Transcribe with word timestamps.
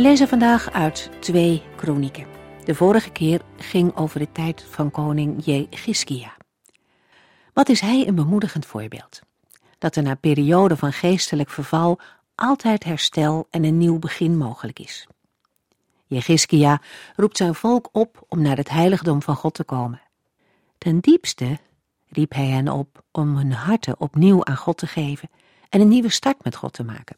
We 0.00 0.06
lezen 0.06 0.28
vandaag 0.28 0.70
uit 0.70 1.10
twee 1.18 1.62
kronieken. 1.76 2.26
De 2.64 2.74
vorige 2.74 3.10
keer 3.10 3.40
ging 3.56 3.96
over 3.96 4.18
de 4.18 4.32
tijd 4.32 4.62
van 4.70 4.90
koning 4.90 5.44
Jegiskia. 5.44 6.36
Wat 7.52 7.68
is 7.68 7.80
hij 7.80 8.08
een 8.08 8.14
bemoedigend 8.14 8.66
voorbeeld? 8.66 9.20
Dat 9.78 9.96
er 9.96 10.02
na 10.02 10.14
periode 10.14 10.76
van 10.76 10.92
geestelijk 10.92 11.50
verval 11.50 12.00
altijd 12.34 12.84
herstel 12.84 13.46
en 13.50 13.64
een 13.64 13.78
nieuw 13.78 13.98
begin 13.98 14.36
mogelijk 14.36 14.78
is. 14.78 15.06
Jegiskia 16.06 16.80
roept 17.16 17.36
zijn 17.36 17.54
volk 17.54 17.88
op 17.92 18.24
om 18.28 18.42
naar 18.42 18.56
het 18.56 18.68
heiligdom 18.68 19.22
van 19.22 19.36
God 19.36 19.54
te 19.54 19.64
komen. 19.64 20.00
Ten 20.78 21.00
diepste 21.00 21.58
riep 22.08 22.32
hij 22.32 22.46
hen 22.46 22.68
op 22.68 23.04
om 23.10 23.36
hun 23.36 23.52
harten 23.52 24.00
opnieuw 24.00 24.44
aan 24.44 24.56
God 24.56 24.76
te 24.78 24.86
geven 24.86 25.30
en 25.68 25.80
een 25.80 25.88
nieuwe 25.88 26.10
start 26.10 26.44
met 26.44 26.56
God 26.56 26.72
te 26.72 26.84
maken. 26.84 27.16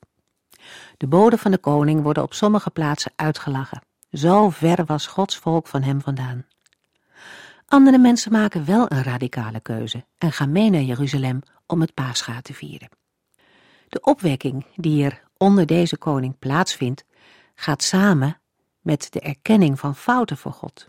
De 0.96 1.06
boden 1.06 1.38
van 1.38 1.50
de 1.50 1.58
koning 1.58 2.02
worden 2.02 2.22
op 2.22 2.34
sommige 2.34 2.70
plaatsen 2.70 3.12
uitgelachen. 3.16 3.82
Zo 4.10 4.50
ver 4.50 4.84
was 4.84 5.06
Gods 5.06 5.36
volk 5.36 5.66
van 5.66 5.82
hem 5.82 6.00
vandaan. 6.00 6.46
Andere 7.66 7.98
mensen 7.98 8.32
maken 8.32 8.64
wel 8.64 8.86
een 8.88 9.02
radicale 9.02 9.60
keuze 9.60 10.04
en 10.18 10.32
gaan 10.32 10.52
mee 10.52 10.70
naar 10.70 10.80
Jeruzalem 10.80 11.42
om 11.66 11.80
het 11.80 11.94
paascha 11.94 12.40
te 12.40 12.54
vieren. 12.54 12.88
De 13.88 14.00
opwekking 14.00 14.66
die 14.76 15.04
er 15.04 15.22
onder 15.36 15.66
deze 15.66 15.96
koning 15.96 16.38
plaatsvindt, 16.38 17.04
gaat 17.54 17.82
samen 17.82 18.40
met 18.80 19.06
de 19.10 19.20
erkenning 19.20 19.78
van 19.78 19.96
fouten 19.96 20.36
voor 20.36 20.52
God. 20.52 20.88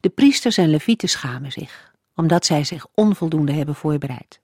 De 0.00 0.08
priesters 0.08 0.56
en 0.56 0.68
levieten 0.68 1.08
schamen 1.08 1.52
zich, 1.52 1.92
omdat 2.14 2.46
zij 2.46 2.64
zich 2.64 2.86
onvoldoende 2.94 3.52
hebben 3.52 3.74
voorbereid. 3.74 4.41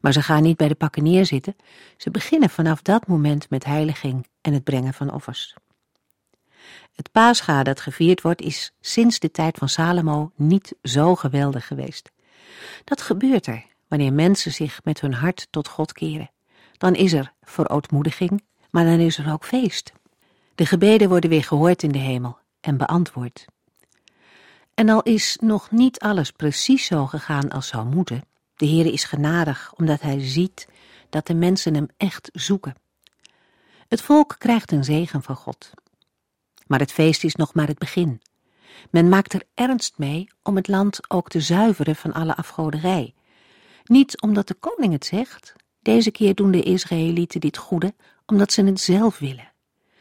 Maar 0.00 0.12
ze 0.12 0.22
gaan 0.22 0.42
niet 0.42 0.56
bij 0.56 0.68
de 0.68 0.74
pakken 0.74 1.02
neerzitten, 1.02 1.56
ze 1.96 2.10
beginnen 2.10 2.50
vanaf 2.50 2.82
dat 2.82 3.06
moment 3.06 3.50
met 3.50 3.64
heiliging 3.64 4.26
en 4.40 4.52
het 4.52 4.64
brengen 4.64 4.94
van 4.94 5.12
offers. 5.12 5.54
Het 6.94 7.12
paascha 7.12 7.62
dat 7.62 7.80
gevierd 7.80 8.22
wordt 8.22 8.40
is 8.40 8.72
sinds 8.80 9.18
de 9.18 9.30
tijd 9.30 9.58
van 9.58 9.68
Salomo 9.68 10.32
niet 10.36 10.74
zo 10.82 11.14
geweldig 11.14 11.66
geweest. 11.66 12.10
Dat 12.84 13.02
gebeurt 13.02 13.46
er 13.46 13.64
wanneer 13.88 14.12
mensen 14.12 14.52
zich 14.52 14.80
met 14.84 15.00
hun 15.00 15.14
hart 15.14 15.46
tot 15.50 15.68
God 15.68 15.92
keren. 15.92 16.30
Dan 16.76 16.94
is 16.94 17.12
er 17.12 17.32
verootmoediging, 17.42 18.42
maar 18.70 18.84
dan 18.84 18.98
is 18.98 19.18
er 19.18 19.32
ook 19.32 19.44
feest. 19.44 19.92
De 20.54 20.66
gebeden 20.66 21.08
worden 21.08 21.30
weer 21.30 21.44
gehoord 21.44 21.82
in 21.82 21.92
de 21.92 21.98
hemel 21.98 22.38
en 22.60 22.76
beantwoord. 22.76 23.44
En 24.74 24.88
al 24.88 25.02
is 25.02 25.38
nog 25.40 25.70
niet 25.70 25.98
alles 25.98 26.30
precies 26.30 26.86
zo 26.86 27.06
gegaan 27.06 27.50
als 27.50 27.68
zou 27.68 27.86
moeten, 27.86 28.24
de 28.60 28.66
Heere 28.66 28.92
is 28.92 29.04
genadig, 29.04 29.72
omdat 29.76 30.00
hij 30.00 30.20
ziet 30.20 30.68
dat 31.08 31.26
de 31.26 31.34
mensen 31.34 31.74
hem 31.74 31.88
echt 31.96 32.30
zoeken. 32.32 32.74
Het 33.88 34.02
volk 34.02 34.34
krijgt 34.38 34.72
een 34.72 34.84
zegen 34.84 35.22
van 35.22 35.36
God. 35.36 35.70
Maar 36.66 36.78
het 36.78 36.92
feest 36.92 37.24
is 37.24 37.34
nog 37.34 37.54
maar 37.54 37.66
het 37.66 37.78
begin. 37.78 38.20
Men 38.90 39.08
maakt 39.08 39.32
er 39.32 39.42
ernst 39.54 39.98
mee 39.98 40.28
om 40.42 40.56
het 40.56 40.68
land 40.68 41.10
ook 41.10 41.28
te 41.28 41.40
zuiveren 41.40 41.96
van 41.96 42.12
alle 42.12 42.36
afgoderij. 42.36 43.14
Niet 43.84 44.20
omdat 44.20 44.48
de 44.48 44.54
koning 44.54 44.92
het 44.92 45.04
zegt, 45.04 45.54
deze 45.80 46.10
keer 46.10 46.34
doen 46.34 46.50
de 46.50 46.62
Israëlieten 46.62 47.40
dit 47.40 47.56
goede 47.56 47.94
omdat 48.26 48.52
ze 48.52 48.64
het 48.64 48.80
zelf 48.80 49.18
willen. 49.18 49.52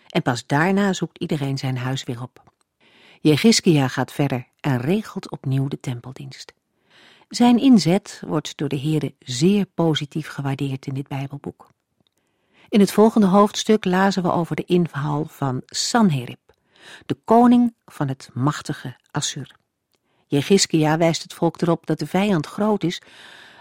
En 0.07 0.21
pas 0.21 0.45
daarna 0.45 0.93
zoekt 0.93 1.19
iedereen 1.19 1.57
zijn 1.57 1.77
huis 1.77 2.03
weer 2.03 2.21
op. 2.21 2.43
Jegiskia 3.21 3.87
gaat 3.87 4.11
verder 4.11 4.47
en 4.59 4.77
regelt 4.77 5.31
opnieuw 5.31 5.67
de 5.67 5.79
tempeldienst. 5.79 6.53
Zijn 7.29 7.59
inzet 7.59 8.22
wordt 8.28 8.57
door 8.57 8.69
de 8.69 8.79
Heere 8.79 9.13
zeer 9.19 9.66
positief 9.66 10.28
gewaardeerd 10.28 10.85
in 10.85 10.94
dit 10.94 11.07
Bijbelboek. 11.07 11.69
In 12.69 12.79
het 12.79 12.91
volgende 12.91 13.28
hoofdstuk 13.28 13.85
lazen 13.85 14.23
we 14.23 14.31
over 14.31 14.56
de 14.56 14.63
inval 14.66 15.25
van 15.25 15.62
Sanherib, 15.66 16.39
de 17.06 17.18
koning 17.25 17.75
van 17.85 18.07
het 18.07 18.29
machtige 18.34 18.95
Assur. 19.12 19.56
Jegiskia 20.28 20.97
wijst 20.97 21.23
het 21.23 21.34
volk 21.34 21.62
erop 21.62 21.85
dat 21.85 22.00
de 22.00 22.07
vijand 22.07 22.45
groot 22.45 22.84
is, 22.84 23.01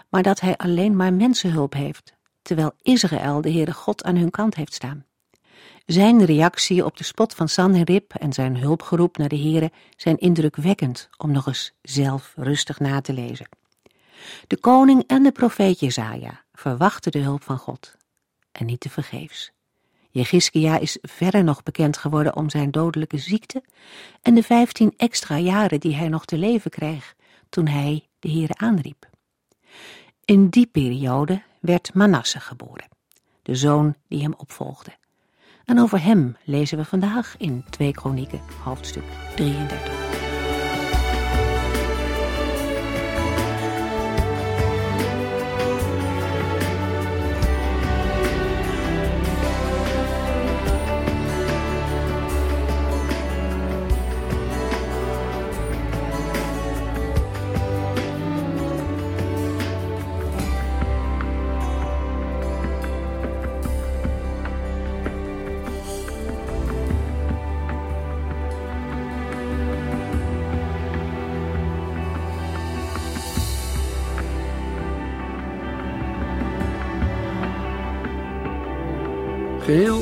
maar 0.09 0.23
dat 0.23 0.39
hij 0.39 0.57
alleen 0.57 0.95
maar 0.95 1.13
mensenhulp 1.13 1.73
heeft, 1.73 2.13
terwijl 2.41 2.71
Israël 2.81 3.41
de 3.41 3.51
Heere 3.51 3.73
God 3.73 4.03
aan 4.03 4.15
hun 4.15 4.31
kant 4.31 4.55
heeft 4.55 4.73
staan. 4.73 5.05
Zijn 5.85 6.25
reactie 6.25 6.85
op 6.85 6.97
de 6.97 7.03
spot 7.03 7.35
van 7.35 7.49
Sanherib 7.49 8.13
en 8.13 8.33
zijn 8.33 8.57
hulpgeroep 8.57 9.17
naar 9.17 9.29
de 9.29 9.39
Heere 9.39 9.71
zijn 9.95 10.17
indrukwekkend 10.17 11.09
om 11.17 11.31
nog 11.31 11.47
eens 11.47 11.73
zelf 11.81 12.33
rustig 12.35 12.79
na 12.79 13.01
te 13.01 13.13
lezen. 13.13 13.58
De 14.47 14.57
koning 14.57 15.03
en 15.07 15.23
de 15.23 15.31
profeet 15.31 15.79
Jezaja 15.79 16.43
verwachten 16.53 17.11
de 17.11 17.19
hulp 17.19 17.43
van 17.43 17.57
God. 17.57 17.95
En 18.51 18.65
niet 18.65 18.79
te 18.79 18.89
vergeefs. 18.89 19.51
Jegiskia 20.09 20.77
is 20.77 20.97
verder 21.01 21.43
nog 21.43 21.63
bekend 21.63 21.97
geworden 21.97 22.35
om 22.35 22.49
zijn 22.49 22.71
dodelijke 22.71 23.17
ziekte 23.17 23.63
en 24.21 24.35
de 24.35 24.43
vijftien 24.43 24.93
extra 24.97 25.37
jaren 25.37 25.79
die 25.79 25.95
hij 25.95 26.07
nog 26.07 26.25
te 26.25 26.37
leven 26.37 26.71
kreeg 26.71 27.15
toen 27.49 27.67
hij 27.67 28.07
de 28.19 28.29
Heere 28.29 28.55
aanriep. 28.55 29.09
In 30.25 30.49
die 30.49 30.67
periode 30.67 31.41
werd 31.59 31.93
Manasse 31.93 32.39
geboren, 32.39 32.87
de 33.41 33.55
zoon 33.55 33.95
die 34.07 34.21
hem 34.21 34.33
opvolgde. 34.37 34.91
En 35.65 35.79
over 35.79 36.03
hem 36.03 36.37
lezen 36.43 36.77
we 36.77 36.85
vandaag 36.85 37.35
in 37.37 37.65
2 37.69 37.91
Kronieken, 37.91 38.41
hoofdstuk 38.63 39.03
33. 39.35 40.08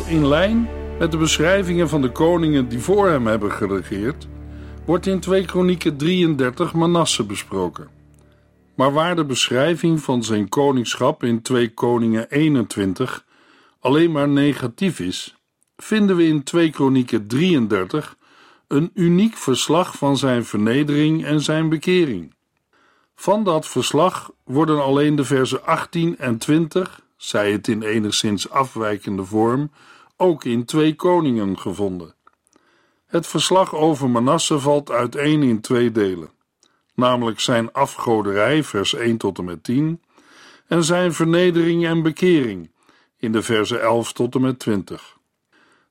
In 0.07 0.27
lijn 0.27 0.69
met 0.99 1.11
de 1.11 1.17
beschrijvingen 1.17 1.89
van 1.89 2.01
de 2.01 2.11
koningen 2.11 2.69
die 2.69 2.79
voor 2.79 3.07
hem 3.07 3.27
hebben 3.27 3.51
geregeerd, 3.51 4.27
wordt 4.85 5.05
in 5.05 5.19
2 5.19 5.45
Kronieken 5.45 5.97
33 5.97 6.73
Manasse 6.73 7.25
besproken. 7.25 7.87
Maar 8.75 8.93
waar 8.93 9.15
de 9.15 9.25
beschrijving 9.25 10.01
van 10.01 10.23
zijn 10.23 10.49
koningschap 10.49 11.23
in 11.23 11.41
2 11.41 11.73
Koningen 11.73 12.29
21 12.29 13.25
alleen 13.79 14.11
maar 14.11 14.29
negatief 14.29 14.99
is, 14.99 15.35
vinden 15.77 16.15
we 16.15 16.27
in 16.27 16.43
2 16.43 16.69
Kronieken 16.69 17.27
33 17.27 18.17
een 18.67 18.91
uniek 18.93 19.37
verslag 19.37 19.97
van 19.97 20.17
zijn 20.17 20.45
vernedering 20.45 21.25
en 21.25 21.41
zijn 21.41 21.69
bekering. 21.69 22.35
Van 23.15 23.43
dat 23.43 23.67
verslag 23.67 24.31
worden 24.43 24.83
alleen 24.83 25.15
de 25.15 25.25
versen 25.25 25.65
18 25.65 26.17
en 26.17 26.37
20 26.37 27.05
zij 27.17 27.51
het 27.51 27.67
in 27.67 27.81
enigszins 27.81 28.49
afwijkende 28.49 29.25
vorm, 29.25 29.71
ook 30.17 30.43
in 30.43 30.65
twee 30.65 30.95
koningen 30.95 31.59
gevonden. 31.59 32.15
Het 33.05 33.27
verslag 33.27 33.75
over 33.75 34.09
Manasse 34.09 34.59
valt 34.59 34.91
uiteen 34.91 35.43
in 35.43 35.61
twee 35.61 35.91
delen, 35.91 36.29
namelijk 36.95 37.39
zijn 37.39 37.71
afgoderij, 37.71 38.63
vers 38.63 38.93
1 38.93 39.17
tot 39.17 39.37
en 39.37 39.45
met 39.45 39.63
10, 39.63 40.01
en 40.67 40.83
zijn 40.83 41.13
vernedering 41.13 41.85
en 41.85 42.03
bekering, 42.03 42.71
in 43.17 43.31
de 43.31 43.41
versen 43.41 43.81
11 43.81 44.13
tot 44.13 44.35
en 44.35 44.41
met 44.41 44.59
20. 44.59 45.17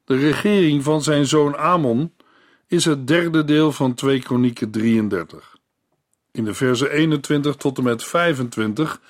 De 0.05 0.17
regering 0.17 0.82
van 0.82 1.02
zijn 1.02 1.26
zoon 1.26 1.56
Amon 1.56 2.12
is 2.67 2.84
het 2.84 3.06
derde 3.06 3.44
deel 3.44 3.73
van 3.73 3.94
2 3.94 4.20
Kronieken 4.20 4.70
33. 4.70 5.56
In 6.31 6.44
de 6.44 6.55
versen 6.55 6.90
21 6.90 7.56
tot 7.56 7.78
en 7.78 7.84
met 7.84 8.05
25 8.05 9.00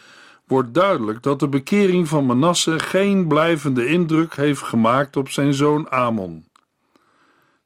wordt 0.46 0.74
duidelijk 0.74 1.22
dat 1.22 1.40
de 1.40 1.48
bekering 1.48 2.08
van 2.08 2.26
Manasse 2.26 2.78
geen 2.78 3.26
blijvende 3.26 3.86
indruk 3.86 4.36
heeft 4.36 4.62
gemaakt 4.62 5.16
op 5.16 5.28
zijn 5.28 5.54
zoon 5.54 5.90
Amon. 5.90 6.44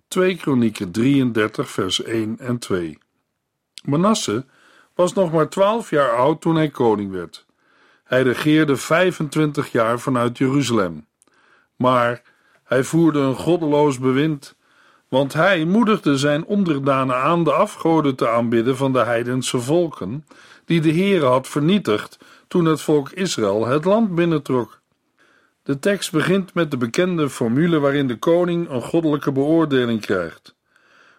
2 0.08 0.36
Kronieken 0.36 0.90
33 0.90 1.70
vers 1.70 2.02
1 2.02 2.38
en 2.38 2.58
2. 2.58 2.98
Manasse 3.84 4.44
was 4.94 5.12
nog 5.12 5.32
maar 5.32 5.48
12 5.48 5.90
jaar 5.90 6.10
oud 6.16 6.40
toen 6.40 6.56
hij 6.56 6.68
koning 6.68 7.10
werd. 7.10 7.46
Hij 8.04 8.22
regeerde 8.22 8.76
25 8.76 9.72
jaar 9.72 10.00
vanuit 10.00 10.38
Jeruzalem. 10.38 11.06
Maar 11.76 12.22
hij 12.64 12.84
voerde 12.84 13.18
een 13.18 13.34
goddeloos 13.34 13.98
bewind, 13.98 14.56
want 15.08 15.32
hij 15.32 15.64
moedigde 15.64 16.18
zijn 16.18 16.44
onderdanen 16.44 17.16
aan 17.16 17.44
de 17.44 17.52
afgoden 17.52 18.16
te 18.16 18.28
aanbidden 18.28 18.76
van 18.76 18.92
de 18.92 19.04
heidense 19.04 19.60
volken, 19.60 20.26
die 20.64 20.80
de 20.80 20.92
Heere 20.92 21.26
had 21.26 21.48
vernietigd 21.48 22.18
toen 22.50 22.64
het 22.64 22.80
volk 22.80 23.10
Israël 23.10 23.66
het 23.66 23.84
land 23.84 24.14
binnentrok. 24.14 24.80
De 25.62 25.78
tekst 25.78 26.12
begint 26.12 26.54
met 26.54 26.70
de 26.70 26.76
bekende 26.76 27.28
formule 27.28 27.78
waarin 27.78 28.06
de 28.06 28.18
koning 28.18 28.70
een 28.70 28.82
goddelijke 28.82 29.32
beoordeling 29.32 30.00
krijgt, 30.00 30.54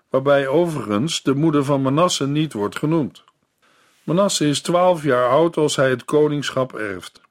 waarbij 0.10 0.48
overigens 0.48 1.24
de 1.24 1.34
moeder 1.34 1.64
van 1.66 1.82
Manasse 1.82 2.28
niet 2.28 2.54
wordt 2.54 2.78
genoemd. 2.78 3.24
Manasse 4.04 4.48
is 4.48 4.62
twaalf 4.62 5.04
jaar 5.04 5.30
oud 5.30 5.58
als 5.58 5.76
hij 5.76 5.90
het 5.90 6.06
koningschap 6.06 6.74
erft. 6.74 7.22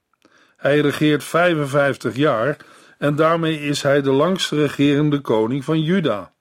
Hij 0.56 0.80
regeert 0.80 1.24
55 1.24 2.16
jaar 2.16 2.56
en 2.98 3.16
daarmee 3.16 3.60
is 3.60 3.82
hij 3.82 4.02
de 4.02 4.10
langst 4.10 4.50
regerende 4.50 5.20
koning 5.20 5.64
van 5.64 5.82
Juda. 5.82 6.32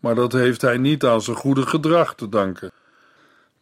Maar 0.00 0.14
dat 0.14 0.32
heeft 0.32 0.60
hij 0.60 0.78
niet 0.78 1.04
aan 1.04 1.22
zijn 1.22 1.36
goede 1.36 1.66
gedrag 1.66 2.14
te 2.14 2.28
danken. 2.28 2.72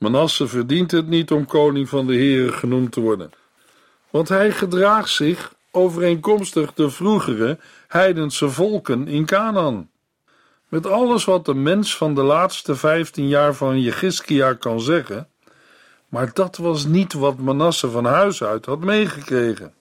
Manasse 0.03 0.49
verdient 0.49 0.91
het 0.91 1.09
niet 1.09 1.31
om 1.31 1.47
koning 1.47 1.89
van 1.89 2.07
de 2.07 2.15
Heren 2.15 2.55
genoemd 2.55 2.93
te 2.93 3.01
worden, 3.01 3.31
want 4.11 4.29
hij 4.29 4.53
gedraagt 4.53 5.11
zich 5.11 5.55
overeenkomstig 5.71 6.75
de 6.75 6.91
vroegere 6.91 7.59
heidense 7.89 8.49
volken 8.49 9.09
in 9.09 9.27
Canaan. 9.27 9.91
Met 10.69 10.87
alles 10.87 11.25
wat 11.25 11.45
de 11.45 11.55
mens 11.55 11.97
van 11.97 12.15
de 12.15 12.23
laatste 12.23 12.77
vijftien 12.77 13.29
jaar 13.29 13.55
van 13.55 13.81
Jegiskia 13.81 14.53
kan 14.53 14.81
zeggen, 14.81 15.29
maar 16.09 16.31
dat 16.33 16.57
was 16.57 16.85
niet 16.85 17.13
wat 17.13 17.39
Manasse 17.39 17.91
van 17.91 18.05
huis 18.05 18.43
uit 18.43 18.67
had 18.67 18.81
meegekregen. 18.81 19.75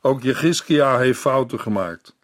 Ook 0.00 0.22
Jegiskia 0.22 0.98
heeft 0.98 1.20
fouten 1.20 1.60
gemaakt. 1.60 2.16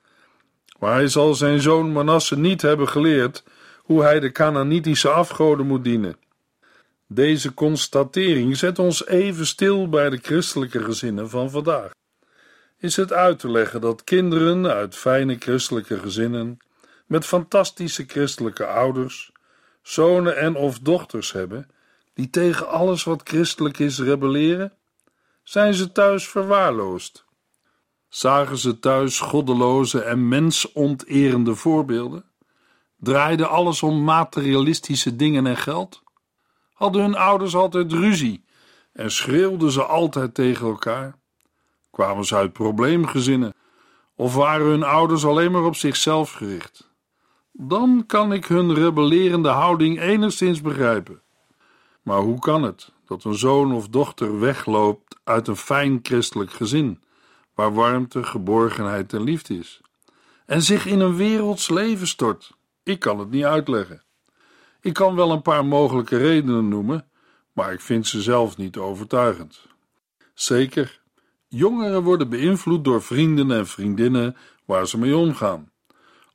Maar 0.79 0.95
hij 0.95 1.09
zal 1.09 1.35
zijn 1.35 1.61
zoon 1.61 1.93
Manasse 1.93 2.39
niet 2.39 2.63
hebben 2.63 2.89
geleerd 2.89 3.45
hoe 3.83 4.03
hij 4.03 4.21
de 4.21 4.33
Canaanitische 4.33 5.09
afgoden 5.09 5.67
moet 5.67 5.85
dienen. 5.85 6.17
Deze 7.07 7.55
constatering 7.55 8.57
zet 8.57 8.79
ons 8.79 9.07
even 9.07 9.47
stil 9.47 9.89
bij 9.89 10.11
de 10.11 10.19
christelijke 10.23 10.83
gezinnen 10.83 11.31
van 11.31 11.51
vandaag. 11.51 11.91
Is 12.79 12.97
het 12.97 13.13
uit 13.13 13.39
te 13.39 13.51
leggen 13.51 13.81
dat 13.81 14.05
kinderen 14.05 14.67
uit 14.67 14.97
fijne 14.97 15.37
christelijke 15.39 15.99
gezinnen, 15.99 16.59
met 17.07 17.25
fantastische 17.25 18.05
christelijke 18.07 18.67
ouders, 18.67 19.33
zonen 19.83 20.37
en 20.37 20.55
of 20.55 20.79
dochters 20.79 21.33
hebben, 21.33 21.71
die 22.15 22.31
tegen 22.31 22.69
alles 22.69 23.05
wat 23.05 23.21
christelijk 23.25 23.79
is 23.79 23.99
rebelleren? 23.99 24.73
Zijn 25.43 25.75
ze 25.75 25.93
thuis 25.93 26.29
verwaarloosd? 26.29 27.25
Zagen 28.09 28.59
ze 28.59 28.79
thuis 28.79 29.21
goddeloze 29.21 30.01
en 30.03 30.29
mensonterende 30.29 31.55
voorbeelden? 31.55 32.25
Draaide 32.97 33.47
alles 33.47 33.83
om 33.83 34.05
materialistische 34.05 35.17
dingen 35.17 35.47
en 35.47 35.57
geld? 35.57 36.03
Hadden 36.75 37.03
hun 37.03 37.17
ouders 37.17 37.57
altijd 37.57 37.93
ruzie 37.93 38.45
en 38.93 39.11
schreeuwden 39.11 39.71
ze 39.71 39.85
altijd 39.85 40.35
tegen 40.35 40.67
elkaar? 40.67 41.15
Kwamen 41.91 42.25
ze 42.25 42.37
uit 42.37 42.53
probleemgezinnen 42.53 43.55
of 44.15 44.35
waren 44.35 44.67
hun 44.67 44.83
ouders 44.83 45.25
alleen 45.25 45.53
maar 45.53 45.65
op 45.65 45.77
zichzelf 45.77 46.33
gericht? 46.33 46.93
Dan 47.53 48.05
kan 48.07 48.33
ik 48.33 48.45
hun 48.45 48.75
rebellerende 48.75 49.49
houding 49.49 50.01
enigszins 50.01 50.61
begrijpen. 50.61 51.23
Maar 52.03 52.19
hoe 52.19 52.39
kan 52.39 52.63
het 52.63 52.93
dat 53.07 53.25
een 53.25 53.35
zoon 53.35 53.73
of 53.73 53.89
dochter 53.89 54.41
wegloopt 54.41 55.17
uit 55.25 55.49
een 55.49 55.57
fijn 55.57 55.99
christelijk 56.03 56.53
gezin, 56.53 57.03
waar 57.55 57.75
warmte, 57.75 58.23
geborgenheid 58.23 59.13
en 59.13 59.23
liefde 59.23 59.59
is, 59.59 59.81
en 60.47 60.63
zich 60.63 60.87
in 60.87 61.01
een 61.01 61.17
werelds 61.17 61.69
leven 61.69 62.07
stort? 62.07 62.53
Ik 62.83 62.99
kan 62.99 63.19
het 63.19 63.31
niet 63.31 63.45
uitleggen. 63.45 64.03
Ik 64.85 64.93
kan 64.93 65.15
wel 65.15 65.31
een 65.31 65.43
paar 65.43 65.65
mogelijke 65.65 66.17
redenen 66.17 66.69
noemen, 66.69 67.09
maar 67.53 67.73
ik 67.73 67.81
vind 67.81 68.07
ze 68.07 68.23
zelf 68.23 68.57
niet 68.57 68.77
overtuigend. 68.77 69.67
Zeker, 70.35 71.01
jongeren 71.49 72.03
worden 72.03 72.29
beïnvloed 72.29 72.85
door 72.85 73.03
vrienden 73.03 73.51
en 73.51 73.67
vriendinnen 73.67 74.37
waar 74.65 74.89
ze 74.89 74.99
mee 74.99 75.17
omgaan. 75.17 75.71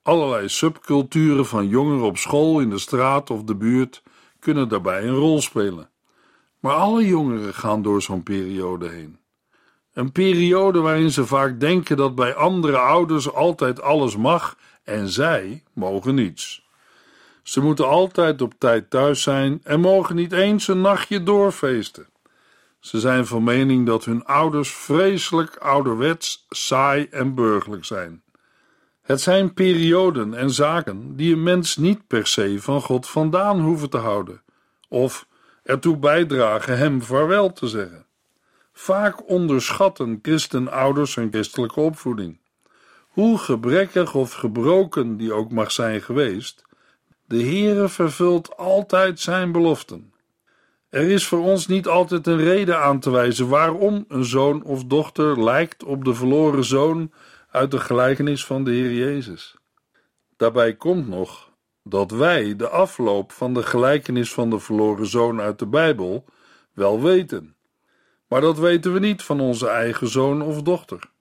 Allerlei 0.01 0.49
subculturen 0.49 1.45
van 1.45 1.67
jongeren 1.67 2.05
op 2.05 2.17
school, 2.17 2.59
in 2.59 2.69
de 2.69 2.77
straat 2.77 3.29
of 3.29 3.43
de 3.43 3.55
buurt 3.55 4.03
kunnen 4.39 4.69
daarbij 4.69 5.03
een 5.03 5.15
rol 5.15 5.41
spelen. 5.41 5.89
Maar 6.59 6.75
alle 6.75 7.05
jongeren 7.05 7.53
gaan 7.53 7.81
door 7.81 8.01
zo'n 8.01 8.23
periode 8.23 8.87
heen. 8.87 9.19
Een 9.93 10.11
periode 10.11 10.79
waarin 10.79 11.11
ze 11.11 11.25
vaak 11.25 11.59
denken 11.59 11.97
dat 11.97 12.15
bij 12.15 12.35
andere 12.35 12.77
ouders 12.77 13.33
altijd 13.33 13.81
alles 13.81 14.17
mag 14.17 14.57
en 14.83 15.09
zij 15.09 15.63
mogen 15.73 16.15
niets. 16.15 16.67
Ze 17.49 17.61
moeten 17.61 17.87
altijd 17.87 18.41
op 18.41 18.53
tijd 18.57 18.89
thuis 18.89 19.21
zijn 19.21 19.59
en 19.63 19.79
mogen 19.79 20.15
niet 20.15 20.31
eens 20.31 20.67
een 20.67 20.81
nachtje 20.81 21.23
doorfeesten. 21.23 22.07
Ze 22.79 22.99
zijn 22.99 23.25
van 23.25 23.43
mening 23.43 23.85
dat 23.85 24.05
hun 24.05 24.25
ouders 24.25 24.73
vreselijk 24.73 25.55
ouderwets, 25.55 26.45
saai 26.49 27.07
en 27.11 27.35
burgerlijk 27.35 27.85
zijn. 27.85 28.23
Het 29.01 29.21
zijn 29.21 29.53
perioden 29.53 30.33
en 30.33 30.49
zaken 30.49 31.15
die 31.15 31.33
een 31.33 31.43
mens 31.43 31.77
niet 31.77 32.07
per 32.07 32.27
se 32.27 32.61
van 32.61 32.81
God 32.81 33.07
vandaan 33.07 33.59
hoeven 33.59 33.89
te 33.89 33.97
houden, 33.97 34.41
of 34.87 35.27
ertoe 35.63 35.97
bijdragen 35.97 36.77
hem 36.77 37.01
vaarwel 37.01 37.53
te 37.53 37.67
zeggen. 37.67 38.05
Vaak 38.73 39.29
onderschatten 39.29 40.19
christenouders 40.21 41.15
hun 41.15 41.31
christelijke 41.31 41.79
opvoeding. 41.79 42.39
Hoe 43.07 43.37
gebrekkig 43.37 44.15
of 44.15 44.33
gebroken 44.33 45.17
die 45.17 45.33
ook 45.33 45.51
mag 45.51 45.71
zijn 45.71 46.01
geweest, 46.01 46.67
de 47.29 47.43
Heere 47.43 47.89
vervult 47.89 48.57
altijd 48.57 49.19
zijn 49.19 49.51
beloften. 49.51 50.13
Er 50.89 51.09
is 51.09 51.27
voor 51.27 51.39
ons 51.39 51.67
niet 51.67 51.87
altijd 51.87 52.27
een 52.27 52.37
reden 52.37 52.79
aan 52.79 52.99
te 52.99 53.11
wijzen 53.11 53.47
waarom 53.47 54.05
een 54.07 54.25
zoon 54.25 54.63
of 54.63 54.83
dochter 54.83 55.43
lijkt 55.43 55.83
op 55.83 56.05
de 56.05 56.13
verloren 56.13 56.63
zoon 56.63 57.11
uit 57.49 57.71
de 57.71 57.79
gelijkenis 57.79 58.45
van 58.45 58.63
de 58.63 58.71
Heer 58.71 58.93
Jezus. 58.93 59.55
Daarbij 60.37 60.75
komt 60.75 61.07
nog 61.07 61.49
dat 61.83 62.11
wij 62.11 62.55
de 62.55 62.69
afloop 62.69 63.31
van 63.31 63.53
de 63.53 63.63
gelijkenis 63.63 64.33
van 64.33 64.49
de 64.49 64.59
verloren 64.59 65.07
zoon 65.07 65.41
uit 65.41 65.59
de 65.59 65.67
Bijbel 65.67 66.25
wel 66.73 67.01
weten, 67.01 67.55
maar 68.27 68.41
dat 68.41 68.59
weten 68.59 68.93
we 68.93 68.99
niet 68.99 69.23
van 69.23 69.39
onze 69.39 69.67
eigen 69.67 70.07
zoon 70.07 70.41
of 70.41 70.61
dochter. 70.61 71.11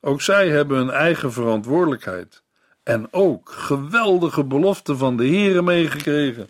Ook 0.00 0.20
zij 0.20 0.48
hebben 0.48 0.78
een 0.78 0.90
eigen 0.90 1.32
verantwoordelijkheid 1.32 2.42
en 2.82 3.12
ook 3.12 3.50
geweldige 3.50 4.44
beloften 4.44 4.98
van 4.98 5.16
de 5.16 5.26
Heere 5.26 5.62
meegekregen. 5.62 6.48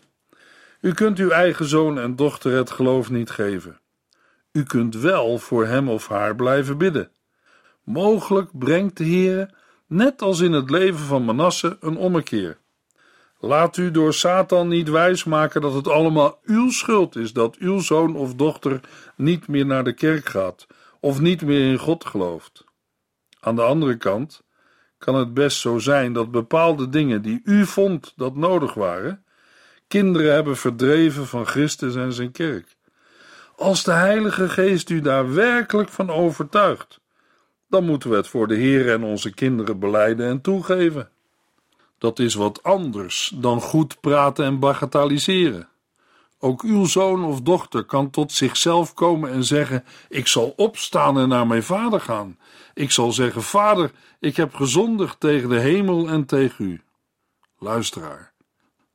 U 0.81 0.93
kunt 0.93 1.19
uw 1.19 1.31
eigen 1.31 1.65
zoon 1.65 1.99
en 1.99 2.17
dochter 2.17 2.53
het 2.53 2.71
geloof 2.71 3.11
niet 3.11 3.31
geven. 3.31 3.81
U 4.53 4.63
kunt 4.63 4.95
wel 4.95 5.39
voor 5.39 5.67
hem 5.67 5.89
of 5.89 6.09
haar 6.09 6.37
blijven 6.37 6.79
bidden. 6.79 7.11
Mogelijk 7.85 8.59
brengt 8.59 8.97
de 8.97 9.05
Heere, 9.05 9.51
net 9.87 10.23
als 10.23 10.41
in 10.41 10.53
het 10.53 10.71
leven 10.71 11.05
van 11.05 11.25
Manasse, 11.25 11.77
een 11.81 11.97
ommekeer. 11.97 12.59
Laat 13.39 13.77
u 13.77 13.91
door 13.91 14.15
Satan 14.15 14.69
niet 14.69 14.89
wijsmaken 14.89 15.61
dat 15.61 15.75
het 15.75 15.89
allemaal 15.89 16.39
uw 16.43 16.71
schuld 16.71 17.17
is 17.17 17.33
dat 17.33 17.57
uw 17.57 17.79
zoon 17.79 18.17
of 18.17 18.35
dochter 18.35 18.81
niet 19.17 19.49
meer 19.49 19.67
naar 19.67 19.85
de 19.85 19.93
kerk 19.93 20.29
gaat 20.29 20.67
of 21.01 21.21
niet 21.21 21.43
meer 21.43 21.71
in 21.71 21.79
God 21.79 22.05
gelooft. 22.05 22.65
Aan 23.41 23.57
de 23.57 23.63
andere 23.63 23.97
kant 23.97 24.43
kan 25.01 25.15
het 25.15 25.35
best 25.35 25.59
zo 25.59 25.79
zijn 25.79 26.13
dat 26.13 26.31
bepaalde 26.31 26.89
dingen 26.89 27.23
die 27.23 27.41
u 27.45 27.67
vond 27.67 28.13
dat 28.17 28.37
nodig 28.37 28.75
waren, 28.75 29.25
kinderen 29.89 30.33
hebben 30.33 30.57
verdreven 30.57 31.27
van 31.27 31.47
Christus 31.47 31.95
en 31.95 32.13
zijn 32.13 32.33
kerk. 32.33 32.77
Als 33.57 33.85
de 33.85 33.93
Heilige 33.93 34.49
Geest 34.49 34.91
u 34.91 35.01
daar 35.01 35.35
werkelijk 35.35 35.89
van 35.89 36.11
overtuigt, 36.11 37.01
dan 37.69 37.85
moeten 37.85 38.11
we 38.11 38.17
het 38.17 38.29
voor 38.29 38.47
de 38.47 38.55
Heer 38.55 38.93
en 38.93 39.03
onze 39.03 39.35
kinderen 39.35 39.79
beleiden 39.79 40.27
en 40.29 40.41
toegeven. 40.41 41.09
Dat 41.99 42.19
is 42.19 42.35
wat 42.35 42.63
anders 42.63 43.33
dan 43.35 43.61
goed 43.61 44.01
praten 44.01 44.45
en 44.45 44.59
bagatelliseren. 44.59 45.69
Ook 46.43 46.63
uw 46.63 46.85
zoon 46.85 47.25
of 47.25 47.41
dochter 47.41 47.85
kan 47.85 48.11
tot 48.11 48.33
zichzelf 48.33 48.95
komen 48.95 49.31
en 49.31 49.45
zeggen: 49.45 49.85
Ik 50.09 50.27
zal 50.27 50.53
opstaan 50.57 51.19
en 51.19 51.29
naar 51.29 51.47
mijn 51.47 51.63
vader 51.63 52.01
gaan. 52.01 52.39
Ik 52.75 52.91
zal 52.91 53.13
zeggen: 53.13 53.43
Vader, 53.43 53.93
ik 54.21 54.37
heb 54.37 54.55
gezondigd 54.55 55.21
tegen 55.21 55.49
de 55.49 55.59
hemel 55.59 56.09
en 56.09 56.25
tegen 56.25 56.65
u. 56.65 56.83
Luisteraar, 57.59 58.33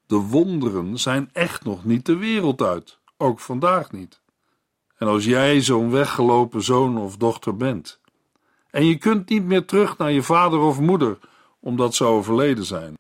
de 0.08 0.16
wonderen 0.16 1.00
zijn 1.00 1.30
echt 1.34 1.64
nog 1.64 1.86
niet 1.86 2.06
de 2.06 2.18
wereld 2.18 2.62
uit, 2.62 3.00
ook 3.18 3.40
vandaag 3.40 3.92
niet. 3.92 4.22
En 4.98 5.08
als 5.08 5.26
jij 5.26 5.62
zo'n 5.62 5.92
weggelopen 5.92 6.64
zoon 6.64 6.98
of 6.98 7.18
dochter 7.18 7.58
bent, 7.58 8.00
en 8.70 8.86
je 8.86 8.98
kunt 8.98 9.30
niet 9.30 9.44
meer 9.44 9.66
terug 9.66 9.98
naar 9.98 10.12
je 10.12 10.24
vader 10.24 10.60
of 10.60 10.80
moeder 10.80 11.18
omdat 11.60 11.96
ze 11.96 12.04
overleden 12.04 12.66
zijn, 12.66 12.98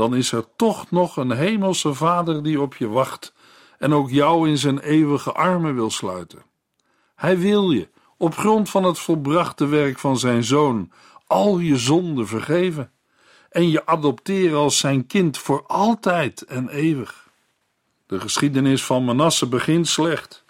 dan 0.00 0.14
is 0.14 0.32
er 0.32 0.44
toch 0.56 0.90
nog 0.90 1.16
een 1.16 1.30
hemelse 1.30 1.94
Vader 1.94 2.42
die 2.42 2.60
op 2.60 2.76
je 2.76 2.88
wacht 2.88 3.32
en 3.78 3.92
ook 3.92 4.10
jou 4.10 4.48
in 4.48 4.58
zijn 4.58 4.78
eeuwige 4.78 5.32
armen 5.32 5.74
wil 5.74 5.90
sluiten. 5.90 6.42
Hij 7.14 7.38
wil 7.38 7.70
je, 7.70 7.88
op 8.16 8.34
grond 8.34 8.70
van 8.70 8.84
het 8.84 8.98
volbrachte 8.98 9.66
werk 9.66 9.98
van 9.98 10.18
zijn 10.18 10.44
zoon, 10.44 10.90
al 11.26 11.58
je 11.58 11.76
zonden 11.76 12.26
vergeven 12.26 12.90
en 13.50 13.70
je 13.70 13.86
adopteren 13.86 14.58
als 14.58 14.78
zijn 14.78 15.06
kind 15.06 15.38
voor 15.38 15.64
altijd 15.66 16.42
en 16.44 16.68
eeuwig. 16.68 17.28
De 18.06 18.20
geschiedenis 18.20 18.84
van 18.84 19.04
Manasse 19.04 19.48
begint 19.48 19.88
slecht, 19.88 20.44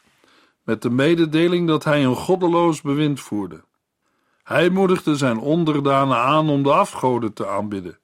met 0.62 0.82
de 0.82 0.90
mededeling 0.90 1.66
dat 1.66 1.84
hij 1.84 2.04
een 2.04 2.16
goddeloos 2.16 2.80
bewind 2.80 3.20
voerde. 3.20 3.64
Hij 4.42 4.68
moedigde 4.68 5.16
zijn 5.16 5.38
onderdanen 5.38 6.16
aan 6.16 6.48
om 6.48 6.62
de 6.62 6.72
afgoden 6.72 7.32
te 7.32 7.46
aanbidden. 7.46 7.98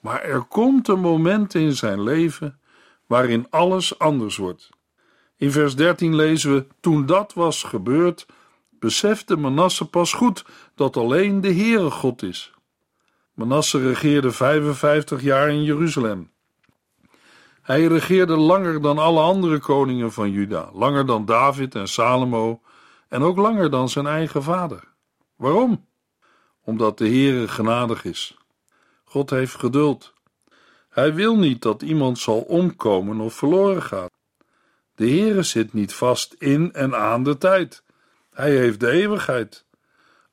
Maar 0.00 0.22
er 0.22 0.42
komt 0.42 0.88
een 0.88 1.00
moment 1.00 1.54
in 1.54 1.72
zijn 1.72 2.02
leven 2.02 2.60
waarin 3.06 3.46
alles 3.50 3.98
anders 3.98 4.36
wordt. 4.36 4.70
In 5.36 5.52
vers 5.52 5.76
13 5.76 6.14
lezen 6.14 6.54
we: 6.54 6.66
Toen 6.80 7.06
dat 7.06 7.32
was 7.34 7.62
gebeurd, 7.62 8.26
besefte 8.70 9.36
Manasse 9.36 9.88
pas 9.88 10.12
goed 10.12 10.44
dat 10.74 10.96
alleen 10.96 11.40
de 11.40 11.54
Heere 11.54 11.90
God 11.90 12.22
is. 12.22 12.52
Manasse 13.34 13.78
regeerde 13.78 14.30
55 14.30 15.22
jaar 15.22 15.48
in 15.48 15.62
Jeruzalem. 15.62 16.30
Hij 17.62 17.86
regeerde 17.86 18.36
langer 18.36 18.82
dan 18.82 18.98
alle 18.98 19.20
andere 19.20 19.58
koningen 19.58 20.12
van 20.12 20.30
Juda, 20.30 20.70
langer 20.72 21.06
dan 21.06 21.24
David 21.24 21.74
en 21.74 21.88
Salomo 21.88 22.60
en 23.08 23.22
ook 23.22 23.36
langer 23.36 23.70
dan 23.70 23.88
zijn 23.88 24.06
eigen 24.06 24.42
vader. 24.42 24.84
Waarom? 25.36 25.86
Omdat 26.64 26.98
de 26.98 27.08
Heere 27.08 27.48
genadig 27.48 28.04
is. 28.04 28.37
God 29.08 29.30
heeft 29.30 29.54
geduld. 29.54 30.12
Hij 30.88 31.14
wil 31.14 31.36
niet 31.36 31.62
dat 31.62 31.82
iemand 31.82 32.18
zal 32.18 32.40
omkomen 32.40 33.20
of 33.20 33.34
verloren 33.34 33.82
gaat. 33.82 34.10
De 34.94 35.08
Heere 35.08 35.42
zit 35.42 35.72
niet 35.72 35.94
vast 35.94 36.34
in 36.38 36.72
en 36.72 36.96
aan 36.96 37.22
de 37.22 37.38
tijd. 37.38 37.82
Hij 38.32 38.56
heeft 38.56 38.80
de 38.80 38.90
eeuwigheid. 38.90 39.64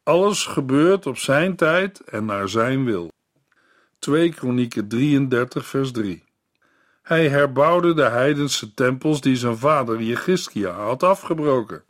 Alles 0.03 0.45
gebeurt 0.45 1.05
op 1.05 1.17
zijn 1.17 1.55
tijd 1.55 1.99
en 1.99 2.25
naar 2.25 2.49
zijn 2.49 2.85
wil. 2.85 3.11
2 3.99 4.33
Kronieken 4.33 4.87
33 4.87 5.65
vers 5.65 5.91
3 5.91 6.23
Hij 7.01 7.29
herbouwde 7.29 7.93
de 7.93 8.03
heidense 8.03 8.73
tempels 8.73 9.21
die 9.21 9.35
zijn 9.35 9.57
vader 9.57 10.01
Jegiskia 10.01 10.71
had 10.71 11.03
afgebroken, 11.03 11.83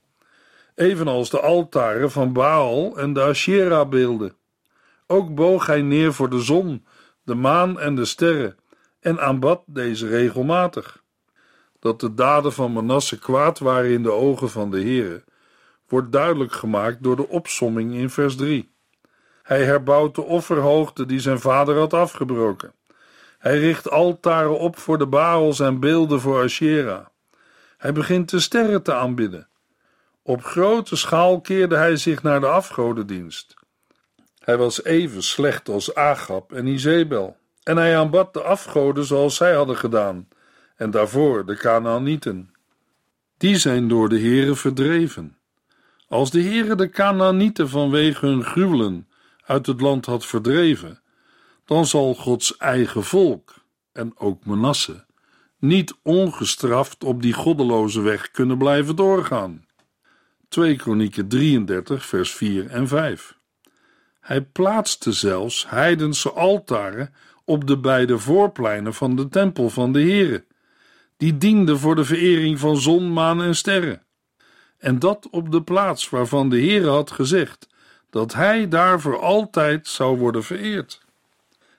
evenals 0.76 1.30
de 1.30 1.40
altaren 1.40 2.12
van 2.12 2.34
Baal 2.34 2.98
en 2.98 3.14
de 3.14 3.22
Asherah-beelden. 3.22 4.36
Ook 5.08 5.36
boog 5.36 5.66
hij 5.66 5.82
neer 5.82 6.14
voor 6.14 6.30
de 6.30 6.42
zon, 6.42 6.86
de 7.24 7.36
maan 7.36 7.80
en 7.80 7.96
de 7.96 8.06
sterren 8.06 8.58
en 9.00 9.20
aanbad 9.20 9.64
deze 9.66 10.08
regelmatig. 10.08 11.04
Dat 11.80 12.00
de 12.00 12.14
daden 12.14 12.54
van 12.54 12.74
Manasse 12.74 13.20
kwaad 13.20 13.60
waren 13.60 13.90
in 13.90 14.04
de 14.04 14.12
ogen 14.12 14.50
van 14.50 14.72
de 14.72 14.82
Heere, 14.82 15.24
wordt 15.88 16.12
duidelijk 16.12 16.52
gemaakt 16.52 17.04
door 17.04 17.16
de 17.16 17.28
opsomming 17.28 17.94
in 17.94 18.10
vers 18.10 18.36
3. 18.36 18.74
Hij 19.44 19.64
herbouwt 19.64 20.16
de 20.16 20.22
offerhoogte 20.22 21.06
die 21.06 21.20
zijn 21.20 21.40
vader 21.40 21.78
had 21.78 21.94
afgebroken. 21.94 22.74
Hij 23.38 23.60
richt 23.60 23.90
altaren 23.90 24.60
op 24.60 24.78
voor 24.78 24.98
de 24.98 25.08
Baals 25.08 25.60
en 25.60 25.80
beelden 25.80 26.20
voor 26.20 26.44
Asherah. 26.44 27.06
Hij 27.78 27.94
begint 27.94 28.30
de 28.30 28.40
sterren 28.40 28.84
te 28.84 28.94
aanbidden. 28.94 29.48
Op 30.24 30.44
grote 30.44 30.96
schaal 30.96 31.42
keerde 31.42 31.76
hij 31.76 31.96
zich 31.96 32.24
naar 32.24 32.40
de 32.40 32.48
afgodendienst. 32.48 33.65
Hij 34.46 34.58
was 34.58 34.84
even 34.84 35.24
slecht 35.24 35.70
als 35.70 35.96
Agab 35.96 36.52
en 36.52 36.68
Izebel, 36.68 37.38
en 37.64 37.78
hij 37.78 37.98
aanbad 37.98 38.34
de 38.34 38.42
afgoden 38.42 39.06
zoals 39.06 39.36
zij 39.36 39.54
hadden 39.54 39.78
gedaan, 39.78 40.28
en 40.76 40.92
daarvoor 40.92 41.46
de 41.46 41.56
Canaanieten. 41.56 42.54
Die 43.38 43.58
zijn 43.58 43.88
door 43.88 44.10
de 44.10 44.20
Heere 44.20 44.56
verdreven. 44.56 45.38
Als 46.08 46.32
de 46.32 46.42
Heere 46.42 46.76
de 46.76 46.90
Canaanieten 46.90 47.70
vanwege 47.70 48.26
hun 48.26 48.44
gruwelen 48.44 49.08
uit 49.46 49.66
het 49.66 49.82
land 49.82 50.06
had 50.06 50.26
verdreven, 50.26 51.02
dan 51.66 51.86
zal 51.86 52.14
Gods 52.16 52.58
eigen 52.58 53.04
volk, 53.04 53.54
en 53.92 54.14
ook 54.18 54.46
Manasse, 54.46 55.06
niet 55.60 55.96
ongestraft 56.04 57.04
op 57.04 57.22
die 57.22 57.34
goddeloze 57.34 58.02
weg 58.02 58.32
kunnen 58.32 58.58
blijven 58.58 58.96
doorgaan. 58.96 59.66
2 60.50 60.76
Kronieken 60.76 61.28
33 61.28 62.06
vers 62.06 62.32
4 62.32 62.68
en 62.68 62.88
5 62.88 63.38
Hij 64.26 64.42
plaatste 64.42 65.12
zelfs 65.12 65.70
heidense 65.70 66.32
altaren 66.32 67.14
op 67.44 67.68
de 67.68 67.78
beide 67.78 68.18
voorpleinen 68.18 68.94
van 68.94 69.16
de 69.16 69.28
tempel 69.28 69.70
van 69.70 69.92
de 69.92 70.02
Heere, 70.02 70.46
die 71.18 71.38
dienden 71.38 71.80
voor 71.80 71.96
de 71.96 72.06
verering 72.06 72.60
van 72.60 72.78
zon, 72.78 73.14
maan 73.14 73.42
en 73.42 73.56
sterren. 73.56 74.02
En 74.78 75.00
dat 75.00 75.28
op 75.32 75.52
de 75.52 75.62
plaats 75.62 76.10
waarvan 76.10 76.50
de 76.50 76.60
Heere 76.60 76.88
had 76.88 77.12
gezegd 77.12 77.68
dat 78.10 78.34
hij 78.34 78.68
daar 78.68 79.02
voor 79.02 79.20
altijd 79.20 79.88
zou 79.88 80.18
worden 80.18 80.44
vereerd. 80.44 81.02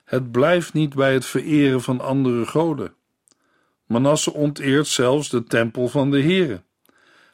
Het 0.03 0.31
blijft 0.31 0.73
niet 0.73 0.95
bij 0.95 1.13
het 1.13 1.25
vereren 1.25 1.81
van 1.81 2.01
andere 2.01 2.45
goden. 2.45 2.93
Manasse 3.85 4.33
onteert 4.33 4.87
zelfs 4.87 5.29
de 5.29 5.43
tempel 5.43 5.87
van 5.87 6.11
de 6.11 6.21
Heere. 6.21 6.61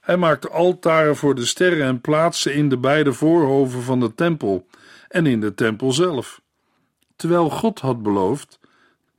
Hij 0.02 0.18
maakte 0.18 0.50
altaren 0.50 1.16
voor 1.16 1.36
de 1.36 1.46
sterren 1.46 1.86
en 1.86 2.02
plaatste 2.02 2.54
in 2.54 2.70
de 2.70 2.78
beide 2.78 3.14
voorhoven 3.14 3.82
van 3.82 4.00
de 4.00 4.16
tempel 4.16 4.68
en 5.14 5.26
in 5.26 5.40
de 5.40 5.54
tempel 5.54 5.92
zelf. 5.92 6.42
Terwijl 7.16 7.50
God 7.50 7.80
had 7.80 8.04
beloofd 8.04 8.60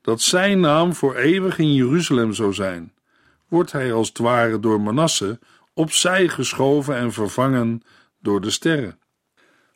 dat 0.01 0.21
zijn 0.21 0.61
naam 0.61 0.95
voor 0.95 1.17
eeuwig 1.17 1.59
in 1.59 1.75
Jeruzalem 1.75 2.33
zou 2.33 2.53
zijn, 2.53 2.93
wordt 3.49 3.73
hij 3.73 3.93
als 3.93 4.09
het 4.09 4.19
ware 4.19 4.61
door 4.61 4.81
Manasse 4.81 5.39
opzij 5.75 6.29
geschoven 6.29 6.97
en 6.97 7.13
vervangen 7.13 7.83
door 8.21 8.41
de 8.41 8.51
sterren. 8.51 8.99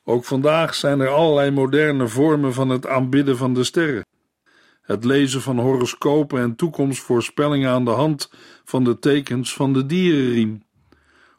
Ook 0.05 0.25
vandaag 0.25 0.75
zijn 0.75 1.01
er 1.01 1.09
allerlei 1.09 1.51
moderne 1.51 2.09
vormen 2.09 2.55
van 2.55 2.69
het 2.69 2.87
aanbidden 2.87 3.37
van 3.37 3.55
de 3.55 3.65
sterren. 3.65 4.07
Het 4.83 5.05
lezen 5.05 5.43
van 5.43 5.59
horoscopen 5.59 6.41
en 6.41 6.57
toekomstvoorspellingen 6.57 7.71
aan 7.71 7.85
de 7.85 7.91
hand 7.91 8.31
van 8.65 8.85
de 8.85 8.99
tekens 8.99 9.55
van 9.55 9.73
de 9.73 9.87
dierenriem. 9.87 10.63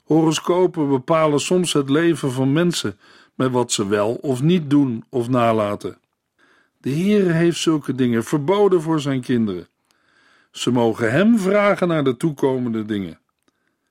Horoscopen 0.04 0.90
bepalen 0.90 1.40
soms 1.40 1.74
het 1.74 1.90
leven 1.90 2.32
van 2.32 2.54
mensen 2.54 3.00
met 3.40 3.52
wat 3.52 3.72
ze 3.72 3.88
wel 3.88 4.14
of 4.14 4.42
niet 4.42 4.70
doen 4.70 5.04
of 5.10 5.30
nalaten. 5.30 5.98
De 6.78 6.90
Heer 6.90 7.34
heeft 7.34 7.60
zulke 7.60 7.96
dingen 7.96 8.24
verboden 8.24 8.82
voor 8.82 9.00
zijn 9.00 9.22
kinderen. 9.22 9.68
Ze 10.52 10.72
mogen 10.72 11.12
hem 11.12 11.40
vragen 11.40 11.88
naar 11.88 12.04
de 12.04 12.18
toekomende 12.18 12.86
dingen. 12.86 13.20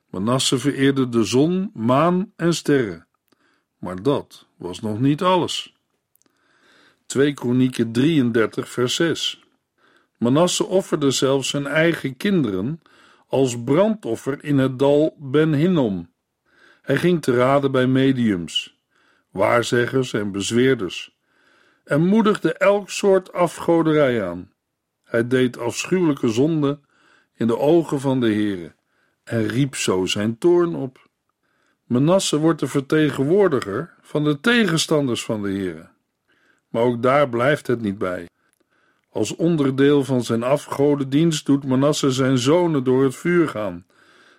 Manasse 0.09 0.57
vereerde 0.57 1.09
de 1.09 1.23
zon, 1.23 1.71
maan 1.73 2.31
en 2.35 2.53
sterren. 2.53 3.07
Maar 3.77 4.01
dat 4.03 4.47
was 4.57 4.79
nog 4.79 4.99
niet 4.99 5.21
alles. 5.21 5.75
2 7.05 7.33
Kronieken 7.33 7.91
33 7.91 8.69
vers 8.69 8.95
6 8.95 9.43
Manasse 10.17 10.65
offerde 10.65 11.11
zelfs 11.11 11.49
zijn 11.49 11.67
eigen 11.67 12.17
kinderen 12.17 12.81
als 13.27 13.63
brandoffer 13.63 14.43
in 14.43 14.57
het 14.57 14.79
dal 14.79 15.15
Ben 15.19 15.53
Hinnom. 15.53 16.09
Hij 16.81 16.97
ging 16.97 17.21
te 17.21 17.35
raden 17.35 17.71
bij 17.71 17.87
mediums, 17.87 18.78
waarzeggers 19.31 20.13
en 20.13 20.31
bezweerders 20.31 21.17
en 21.83 22.01
moedigde 22.05 22.53
elk 22.53 22.89
soort 22.89 23.33
afgoderij 23.33 24.23
aan. 24.27 24.51
Hij 25.03 25.27
deed 25.27 25.57
afschuwelijke 25.57 26.29
zonde 26.29 26.79
in 27.35 27.47
de 27.47 27.57
ogen 27.57 27.99
van 27.99 28.19
de 28.19 28.33
Heere 28.33 28.75
en 29.23 29.47
riep 29.47 29.75
zo 29.75 30.05
zijn 30.05 30.37
toorn 30.37 30.75
op. 30.75 31.09
Menasse 31.83 32.37
wordt 32.37 32.59
de 32.59 32.67
vertegenwoordiger 32.67 33.93
van 34.01 34.23
de 34.23 34.39
tegenstanders 34.39 35.23
van 35.23 35.41
de 35.41 35.49
Heere. 35.49 35.89
Maar 36.69 36.83
ook 36.83 37.01
daar 37.01 37.29
blijft 37.29 37.67
het 37.67 37.81
niet 37.81 37.97
bij. 37.97 38.27
Als 39.09 39.35
onderdeel 39.35 40.03
van 40.03 40.23
zijn 40.23 40.43
afgodendienst 40.43 41.45
doet 41.45 41.65
Manasse 41.65 42.11
zijn 42.11 42.37
zonen 42.37 42.83
door 42.83 43.03
het 43.03 43.15
vuur 43.15 43.47
gaan. 43.47 43.85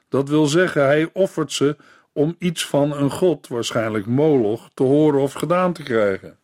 Dat 0.09 0.29
wil 0.29 0.47
zeggen, 0.47 0.85
hij 0.85 1.11
offert 1.13 1.53
ze 1.53 1.77
om 2.13 2.37
iets 2.39 2.67
van 2.67 2.93
een 2.93 3.11
god, 3.11 3.49
waarschijnlijk 3.49 4.07
Moloch, 4.07 4.71
te 4.75 4.83
horen 4.83 5.21
of 5.21 5.33
gedaan 5.33 5.73
te 5.73 5.83
krijgen. 5.83 6.39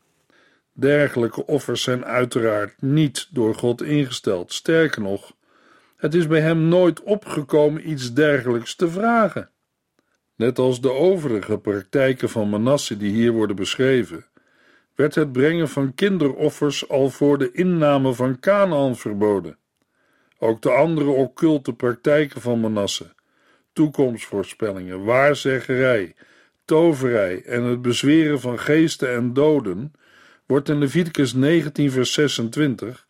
Dergelijke 0.73 1.47
offers 1.47 1.83
zijn 1.83 2.05
uiteraard 2.05 2.83
niet 2.83 3.29
door 3.31 3.55
God 3.55 3.83
ingesteld. 3.83 4.53
Sterker 4.53 5.03
nog, 5.03 5.33
het 5.97 6.15
is 6.15 6.27
bij 6.27 6.41
hem 6.41 6.69
nooit 6.69 7.03
opgekomen 7.03 7.91
iets 7.91 8.13
dergelijks 8.13 8.75
te 8.75 8.89
vragen. 8.89 9.51
Net 10.35 10.59
als 10.59 10.81
de 10.81 10.93
overige 10.93 11.59
praktijken 11.59 12.29
van 12.29 12.49
Manasse 12.49 12.97
die 12.97 13.13
hier 13.13 13.33
worden 13.33 13.57
beschreven, 13.57 14.27
werd 14.95 15.15
het 15.15 15.33
brengen 15.33 15.69
van 15.69 15.95
kinderoffers 15.95 16.89
al 16.89 17.11
voor 17.11 17.39
de 17.39 17.53
inname 17.53 18.13
van 18.13 18.39
Canaan 18.39 18.97
verboden. 18.97 19.59
Ook 20.39 20.63
de 20.63 20.71
andere 20.71 21.11
occulte 21.11 21.73
praktijken 21.73 22.41
van 22.41 22.61
Manasse, 22.61 23.15
toekomstvoorspellingen, 23.77 25.05
waarzeggerij, 25.05 26.15
toverij 26.65 27.43
en 27.43 27.63
het 27.63 27.83
bezweren 27.83 28.41
van 28.41 28.59
geesten 28.59 29.15
en 29.15 29.33
doden, 29.33 29.93
wordt 30.47 30.69
in 30.69 30.79
Leviticus 30.79 31.33
19 31.33 31.91
vers 31.91 32.13
26 32.13 33.05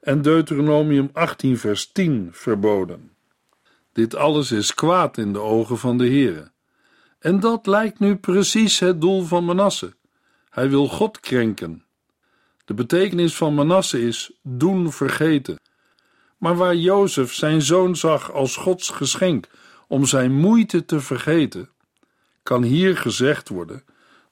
en 0.00 0.22
Deuteronomium 0.22 1.10
18 1.12 1.58
vers 1.58 1.92
10 1.92 2.28
verboden. 2.32 3.10
Dit 3.92 4.14
alles 4.14 4.52
is 4.52 4.74
kwaad 4.74 5.18
in 5.18 5.32
de 5.32 5.40
ogen 5.40 5.78
van 5.78 5.98
de 5.98 6.06
Heere. 6.06 6.50
En 7.18 7.40
dat 7.40 7.66
lijkt 7.66 7.98
nu 7.98 8.16
precies 8.16 8.78
het 8.78 9.00
doel 9.00 9.22
van 9.22 9.44
Manasse. 9.44 9.94
Hij 10.50 10.68
wil 10.68 10.88
God 10.88 11.20
krenken. 11.20 11.84
De 12.64 12.74
betekenis 12.74 13.36
van 13.36 13.54
Manasse 13.54 14.06
is 14.06 14.38
doen 14.42 14.92
vergeten. 14.92 15.58
Maar 16.38 16.56
waar 16.56 16.74
Jozef 16.74 17.32
zijn 17.32 17.62
zoon 17.62 17.96
zag 17.96 18.32
als 18.32 18.56
Gods 18.56 18.88
geschenk 18.88 19.48
om 19.94 20.06
zijn 20.06 20.32
moeite 20.32 20.84
te 20.84 21.00
vergeten, 21.00 21.70
kan 22.42 22.62
hier 22.62 22.96
gezegd 22.96 23.48
worden 23.48 23.84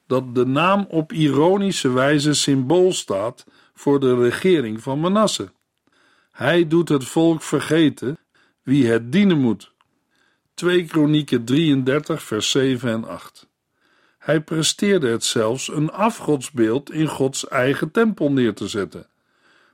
dat 0.07 0.35
de 0.35 0.45
naam 0.45 0.85
op 0.89 1.11
ironische 1.11 1.89
wijze 1.91 2.33
symbool 2.33 2.93
staat 2.93 3.45
voor 3.73 3.99
de 3.99 4.15
regering 4.15 4.81
van 4.81 4.99
Manasse. 4.99 5.51
Hij 6.31 6.67
doet 6.67 6.89
het 6.89 7.03
volk 7.03 7.41
vergeten 7.41 8.17
wie 8.63 8.87
het 8.87 9.11
dienen 9.11 9.37
moet. 9.37 9.73
2 10.53 10.85
Kronieken 10.85 11.45
33 11.45 12.23
vers 12.23 12.51
7 12.51 12.89
en 12.89 13.07
8 13.07 13.47
Hij 14.17 14.41
presteerde 14.41 15.07
het 15.07 15.23
zelfs 15.23 15.67
een 15.67 15.91
afgodsbeeld 15.91 16.91
in 16.91 17.07
Gods 17.07 17.47
eigen 17.47 17.91
tempel 17.91 18.31
neer 18.31 18.53
te 18.53 18.67
zetten, 18.67 19.07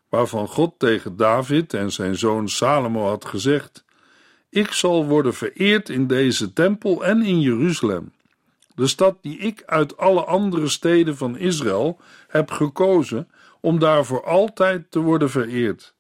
waarvan 0.09 0.47
God 0.47 0.73
tegen 0.77 1.15
David 1.15 1.73
en 1.73 1.91
zijn 1.91 2.15
zoon 2.15 2.49
Salomo 2.49 3.07
had 3.07 3.25
gezegd: 3.25 3.87
Ik 4.49 4.71
zal 4.71 5.05
worden 5.05 5.33
vereerd 5.33 5.89
in 5.89 6.07
deze 6.07 6.53
tempel 6.53 7.05
en 7.05 7.21
in 7.21 7.41
Jeruzalem 7.41 8.11
de 8.79 8.87
stad 8.87 9.17
die 9.21 9.37
ik 9.37 9.63
uit 9.65 9.97
alle 9.97 10.23
andere 10.23 10.67
steden 10.67 11.17
van 11.17 11.37
Israël 11.37 11.99
heb 12.27 12.51
gekozen 12.51 13.29
om 13.61 13.79
daar 13.79 14.05
voor 14.05 14.25
altijd 14.25 14.91
te 14.91 14.99
worden 14.99 15.29
vereerd. 15.29 15.93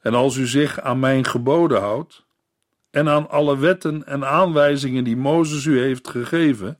En 0.00 0.14
als 0.14 0.36
u 0.36 0.46
zich 0.46 0.80
aan 0.80 0.98
mijn 0.98 1.24
geboden 1.24 1.80
houdt 1.80 2.24
en 2.90 3.08
aan 3.08 3.28
alle 3.28 3.58
wetten 3.58 4.06
en 4.06 4.24
aanwijzingen 4.24 5.04
die 5.04 5.16
Mozes 5.16 5.64
u 5.64 5.80
heeft 5.80 6.08
gegeven, 6.08 6.78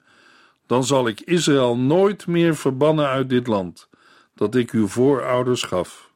dan 0.67 0.85
zal 0.85 1.09
ik 1.09 1.21
Israël 1.21 1.77
nooit 1.77 2.27
meer 2.27 2.57
verbannen 2.57 3.07
uit 3.07 3.29
dit 3.29 3.47
land, 3.47 3.89
dat 4.35 4.55
ik 4.55 4.71
uw 4.71 4.89
voorouders 4.89 5.63
gaf. 5.63 6.10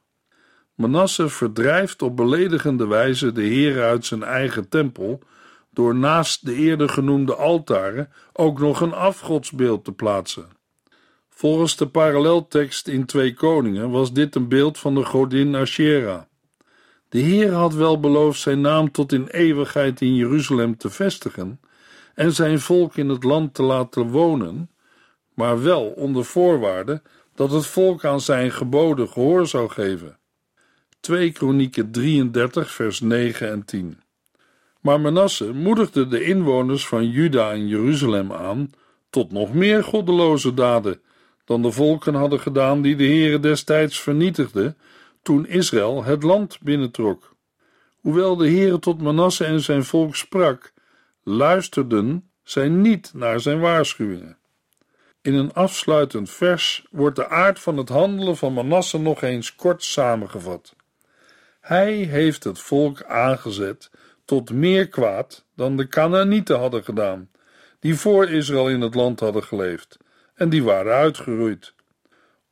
Manasse 0.75 1.29
verdrijft 1.29 2.01
op 2.01 2.15
beledigende 2.15 2.87
wijze 2.87 3.31
de 3.31 3.43
Heer 3.43 3.83
uit 3.83 4.05
zijn 4.05 4.23
eigen 4.23 4.69
tempel 4.69 5.21
door 5.71 5.95
naast 5.95 6.45
de 6.45 6.53
eerder 6.53 6.89
genoemde 6.89 7.35
altaren 7.35 8.11
ook 8.33 8.59
nog 8.59 8.81
een 8.81 8.93
afgodsbeeld 8.93 9.83
te 9.83 9.91
plaatsen. 9.91 10.47
Volgens 11.29 11.75
de 11.75 11.87
paralleltekst 11.87 12.87
in 12.87 13.05
Twee 13.05 13.33
Koningen 13.33 13.89
was 13.89 14.13
dit 14.13 14.35
een 14.35 14.47
beeld 14.47 14.77
van 14.77 14.95
de 14.95 15.05
godin 15.05 15.55
Asherah. 15.55 16.21
De 17.09 17.19
Heer 17.19 17.51
had 17.51 17.73
wel 17.73 17.99
beloofd 17.99 18.39
zijn 18.39 18.61
naam 18.61 18.91
tot 18.91 19.11
in 19.11 19.27
eeuwigheid 19.27 20.01
in 20.01 20.15
Jeruzalem 20.15 20.77
te 20.77 20.89
vestigen 20.89 21.59
en 22.15 22.33
zijn 22.33 22.59
volk 22.59 22.95
in 22.95 23.09
het 23.09 23.23
land 23.23 23.53
te 23.53 23.63
laten 23.63 24.09
wonen, 24.09 24.69
maar 25.33 25.63
wel 25.63 25.85
onder 25.85 26.25
voorwaarde 26.25 27.01
dat 27.35 27.51
het 27.51 27.65
volk 27.65 28.05
aan 28.05 28.21
zijn 28.21 28.51
geboden 28.51 29.07
gehoor 29.07 29.47
zou 29.47 29.69
geven. 29.69 30.17
2 31.05 31.31
Kronieken 31.31 31.91
33 31.91 32.71
vers 32.71 32.99
9 32.99 33.49
en 33.49 33.65
10 33.65 33.99
maar 34.81 35.01
Manasse 35.01 35.53
moedigde 35.53 36.07
de 36.07 36.23
inwoners 36.23 36.87
van 36.87 37.09
Juda 37.09 37.51
en 37.51 37.67
Jeruzalem 37.67 38.33
aan 38.33 38.71
tot 39.09 39.31
nog 39.31 39.53
meer 39.53 39.83
goddeloze 39.83 40.53
daden 40.53 41.01
dan 41.43 41.61
de 41.61 41.71
volken 41.71 42.13
hadden 42.13 42.39
gedaan 42.39 42.81
die 42.81 42.95
de 42.95 43.03
Heere 43.03 43.39
destijds 43.39 43.99
vernietigde 43.99 44.75
toen 45.21 45.47
Israël 45.47 46.03
het 46.03 46.23
land 46.23 46.57
binnentrok. 46.61 47.35
Hoewel 47.95 48.35
de 48.35 48.49
Heere 48.49 48.79
tot 48.79 49.01
Manasse 49.01 49.45
en 49.45 49.59
zijn 49.59 49.83
volk 49.83 50.15
sprak, 50.15 50.73
luisterden 51.23 52.29
zij 52.43 52.69
niet 52.69 53.11
naar 53.13 53.39
zijn 53.39 53.59
waarschuwingen. 53.59 54.37
In 55.21 55.33
een 55.33 55.53
afsluitend 55.53 56.29
vers 56.29 56.85
wordt 56.91 57.15
de 57.15 57.29
aard 57.29 57.59
van 57.59 57.77
het 57.77 57.89
handelen 57.89 58.37
van 58.37 58.53
Manasse 58.53 58.99
nog 58.99 59.21
eens 59.21 59.55
kort 59.55 59.83
samengevat. 59.83 60.74
Hij 61.65 61.93
heeft 61.93 62.43
het 62.43 62.59
volk 62.59 63.03
aangezet 63.03 63.91
tot 64.25 64.51
meer 64.51 64.87
kwaad 64.87 65.45
dan 65.55 65.77
de 65.77 65.87
Canaanieten 65.87 66.57
hadden 66.57 66.83
gedaan, 66.83 67.29
die 67.79 67.95
voor 67.95 68.29
Israël 68.29 68.69
in 68.69 68.81
het 68.81 68.95
land 68.95 69.19
hadden 69.19 69.43
geleefd 69.43 69.97
en 70.35 70.49
die 70.49 70.63
waren 70.63 70.93
uitgeroeid. 70.93 71.73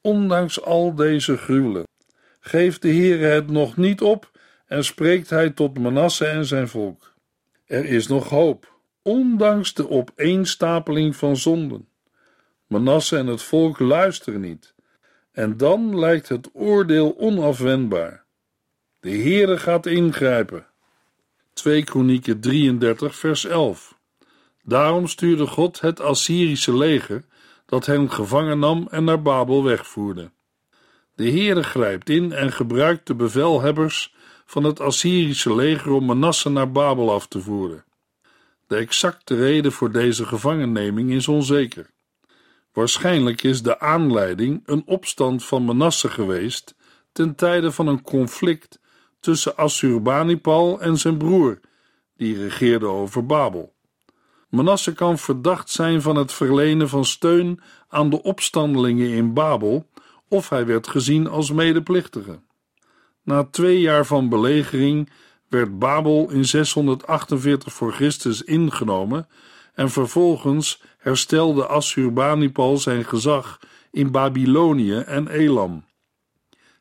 Ondanks 0.02 0.62
al 0.62 0.96
deze 0.96 1.38
gruwelen 1.38 1.84
geeft 2.40 2.82
de 2.82 2.88
Heere 2.88 3.26
het 3.26 3.50
nog 3.50 3.78
niet 3.78 4.02
op 4.02 4.32
en 4.66 4.84
spreekt 4.84 5.30
hij 5.30 5.50
tot 5.50 5.80
Manasse 5.80 6.26
en 6.26 6.46
zijn 6.46 6.68
volk. 6.68 7.14
Er 7.66 7.86
is 7.86 8.08
nog 8.08 8.30
hoop, 8.30 8.78
ondanks 9.02 9.74
de 9.74 9.90
opeenstapeling 9.90 11.16
van 11.16 11.38
zonden. 11.38 11.88
Manasse 12.68 13.18
en 13.18 13.28
het 13.28 13.42
volk 13.42 13.80
luisteren 13.80 14.42
niet, 14.42 14.74
en 15.32 15.58
dan 15.58 16.00
lijkt 16.00 16.30
het 16.30 16.50
oordeel 16.54 17.18
onafwendbaar. 17.18 18.23
De 19.04 19.18
Heere 19.18 19.58
gaat 19.58 19.86
ingrijpen 19.86 20.66
2 21.54 21.84
Kronieken 21.84 22.40
33 22.40 23.16
vers 23.16 23.46
11. 23.46 23.98
Daarom 24.62 25.08
stuurde 25.08 25.48
God 25.48 25.80
het 25.80 26.00
Assyrische 26.00 26.78
leger 26.78 27.24
dat 27.66 27.86
hen 27.86 28.12
gevangen 28.12 28.60
nam 28.60 28.88
en 28.92 29.04
naar 29.04 29.22
Babel 29.22 29.64
wegvoerde. 29.64 30.32
De 31.16 31.30
Heere 31.30 31.64
grijpt 31.64 32.10
in 32.10 32.32
en 32.32 32.52
gebruikt 32.52 33.08
de 33.08 33.16
bevelhebbers 33.16 34.16
van 34.46 34.64
het 34.64 34.80
Assyrische 34.80 35.56
leger 35.56 35.92
om 35.92 36.06
Manasse 36.06 36.50
naar 36.50 36.72
Babel 36.72 37.12
af 37.12 37.28
te 37.28 37.40
voeren. 37.40 37.86
De 38.68 38.76
exacte 38.76 39.36
reden 39.36 39.72
voor 39.72 39.92
deze 39.92 40.26
gevangenneming 40.26 41.12
is 41.12 41.28
onzeker. 41.28 41.90
Waarschijnlijk 42.74 43.44
is 43.44 43.62
de 43.62 43.80
aanleiding 43.80 44.64
een 44.66 44.84
opstand 44.86 45.46
van 45.46 45.64
Manasse 45.64 46.10
geweest 46.10 46.76
ten 47.12 47.36
tijde 47.36 47.72
van 47.72 47.88
een 47.88 48.02
conflict 48.02 48.82
tussen 49.24 49.58
Assurbanipal 49.58 50.82
en 50.82 50.98
zijn 50.98 51.18
broer, 51.18 51.60
die 52.18 52.38
regeerde 52.38 52.86
over 52.86 53.26
Babel. 53.26 53.74
Manasse 54.50 54.94
kan 54.94 55.18
verdacht 55.18 55.70
zijn 55.70 56.02
van 56.02 56.16
het 56.16 56.32
verlenen 56.32 56.90
van 56.90 57.06
steun 57.06 57.60
aan 57.88 58.10
de 58.10 58.24
opstandelingen 58.24 59.10
in 59.10 59.34
Babel, 59.34 59.90
of 60.28 60.50
hij 60.50 60.66
werd 60.66 60.88
gezien 60.88 61.28
als 61.28 61.52
medeplichtige. 61.52 62.40
Na 63.24 63.44
twee 63.44 63.80
jaar 63.80 64.06
van 64.06 64.30
belegering 64.30 65.10
werd 65.50 65.80
Babel 65.80 66.30
in 66.30 66.46
648 66.46 67.74
voor 67.74 67.94
Christus 67.94 68.42
ingenomen 68.42 69.28
en 69.74 69.90
vervolgens 69.90 70.82
herstelde 70.98 71.66
Assurbanipal 71.66 72.78
zijn 72.78 73.06
gezag 73.06 73.60
in 73.92 74.12
Babylonië 74.12 74.98
en 74.98 75.28
Elam. 75.28 75.86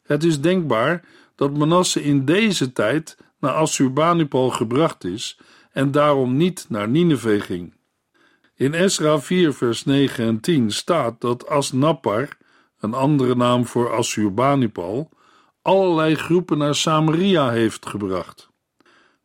Het 0.02 0.24
is 0.24 0.40
denkbaar 0.40 1.04
dat 1.34 1.56
Manasse 1.56 2.02
in 2.02 2.24
deze 2.24 2.72
tijd 2.72 3.16
naar 3.40 3.52
Assurbanipal 3.52 4.50
gebracht 4.50 5.04
is 5.04 5.38
en 5.72 5.90
daarom 5.90 6.36
niet 6.36 6.66
naar 6.68 6.88
Nineveh 6.88 7.42
ging. 7.42 7.74
In 8.54 8.74
Esra 8.74 9.20
4 9.20 9.52
vers 9.52 9.84
9 9.84 10.24
en 10.24 10.40
10 10.40 10.70
staat 10.70 11.20
dat 11.20 11.48
Asnapar, 11.48 12.28
een 12.80 12.94
andere 12.94 13.34
naam 13.34 13.66
voor 13.66 13.92
Assurbanipal, 13.92 15.10
allerlei 15.62 16.14
groepen 16.14 16.58
naar 16.58 16.74
Samaria 16.74 17.50
heeft 17.50 17.86
gebracht. 17.86 18.50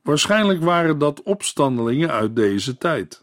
Waarschijnlijk 0.01 0.63
waren 0.63 0.97
dat 0.97 1.23
opstandelingen 1.23 2.11
uit 2.11 2.35
deze 2.35 2.77
tijd. 2.77 3.21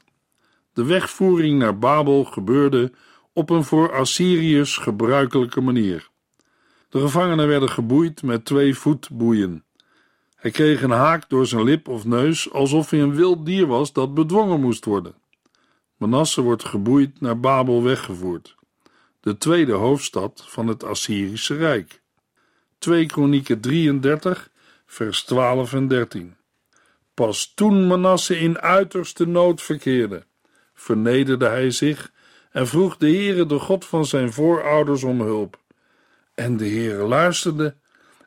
De 0.72 0.84
wegvoering 0.84 1.58
naar 1.58 1.78
Babel 1.78 2.24
gebeurde 2.24 2.92
op 3.32 3.50
een 3.50 3.64
voor 3.64 3.92
Assyriërs 3.92 4.76
gebruikelijke 4.76 5.60
manier. 5.60 6.08
De 6.94 7.00
gevangenen 7.00 7.48
werden 7.48 7.70
geboeid 7.70 8.22
met 8.22 8.44
twee 8.44 8.74
voetboeien. 8.74 9.64
Hij 10.36 10.50
kreeg 10.50 10.82
een 10.82 10.90
haak 10.90 11.28
door 11.28 11.46
zijn 11.46 11.64
lip 11.64 11.88
of 11.88 12.04
neus, 12.04 12.52
alsof 12.52 12.90
hij 12.90 13.00
een 13.00 13.14
wild 13.14 13.46
dier 13.46 13.66
was 13.66 13.92
dat 13.92 14.14
bedwongen 14.14 14.60
moest 14.60 14.84
worden. 14.84 15.14
Manasse 15.96 16.40
wordt 16.40 16.64
geboeid 16.64 17.20
naar 17.20 17.40
Babel 17.40 17.82
weggevoerd, 17.82 18.56
de 19.20 19.38
tweede 19.38 19.72
hoofdstad 19.72 20.44
van 20.46 20.66
het 20.66 20.84
Assyrische 20.84 21.56
Rijk. 21.56 22.00
2 22.78 23.06
Kronieken 23.06 23.60
33, 23.60 24.50
vers 24.86 25.22
12 25.22 25.72
en 25.72 25.88
13. 25.88 26.36
Pas 27.14 27.52
toen 27.54 27.86
Manasse 27.86 28.38
in 28.38 28.58
uiterste 28.58 29.26
nood 29.26 29.62
verkeerde, 29.62 30.26
vernederde 30.74 31.46
hij 31.46 31.70
zich 31.70 32.12
en 32.50 32.68
vroeg 32.68 32.96
de 32.96 33.06
Heere, 33.06 33.46
de 33.46 33.58
God 33.58 33.84
van 33.84 34.06
zijn 34.06 34.32
voorouders, 34.32 35.02
om 35.02 35.20
hulp. 35.20 35.62
En 36.34 36.56
de 36.56 36.68
Heere 36.68 37.04
luisterde 37.04 37.74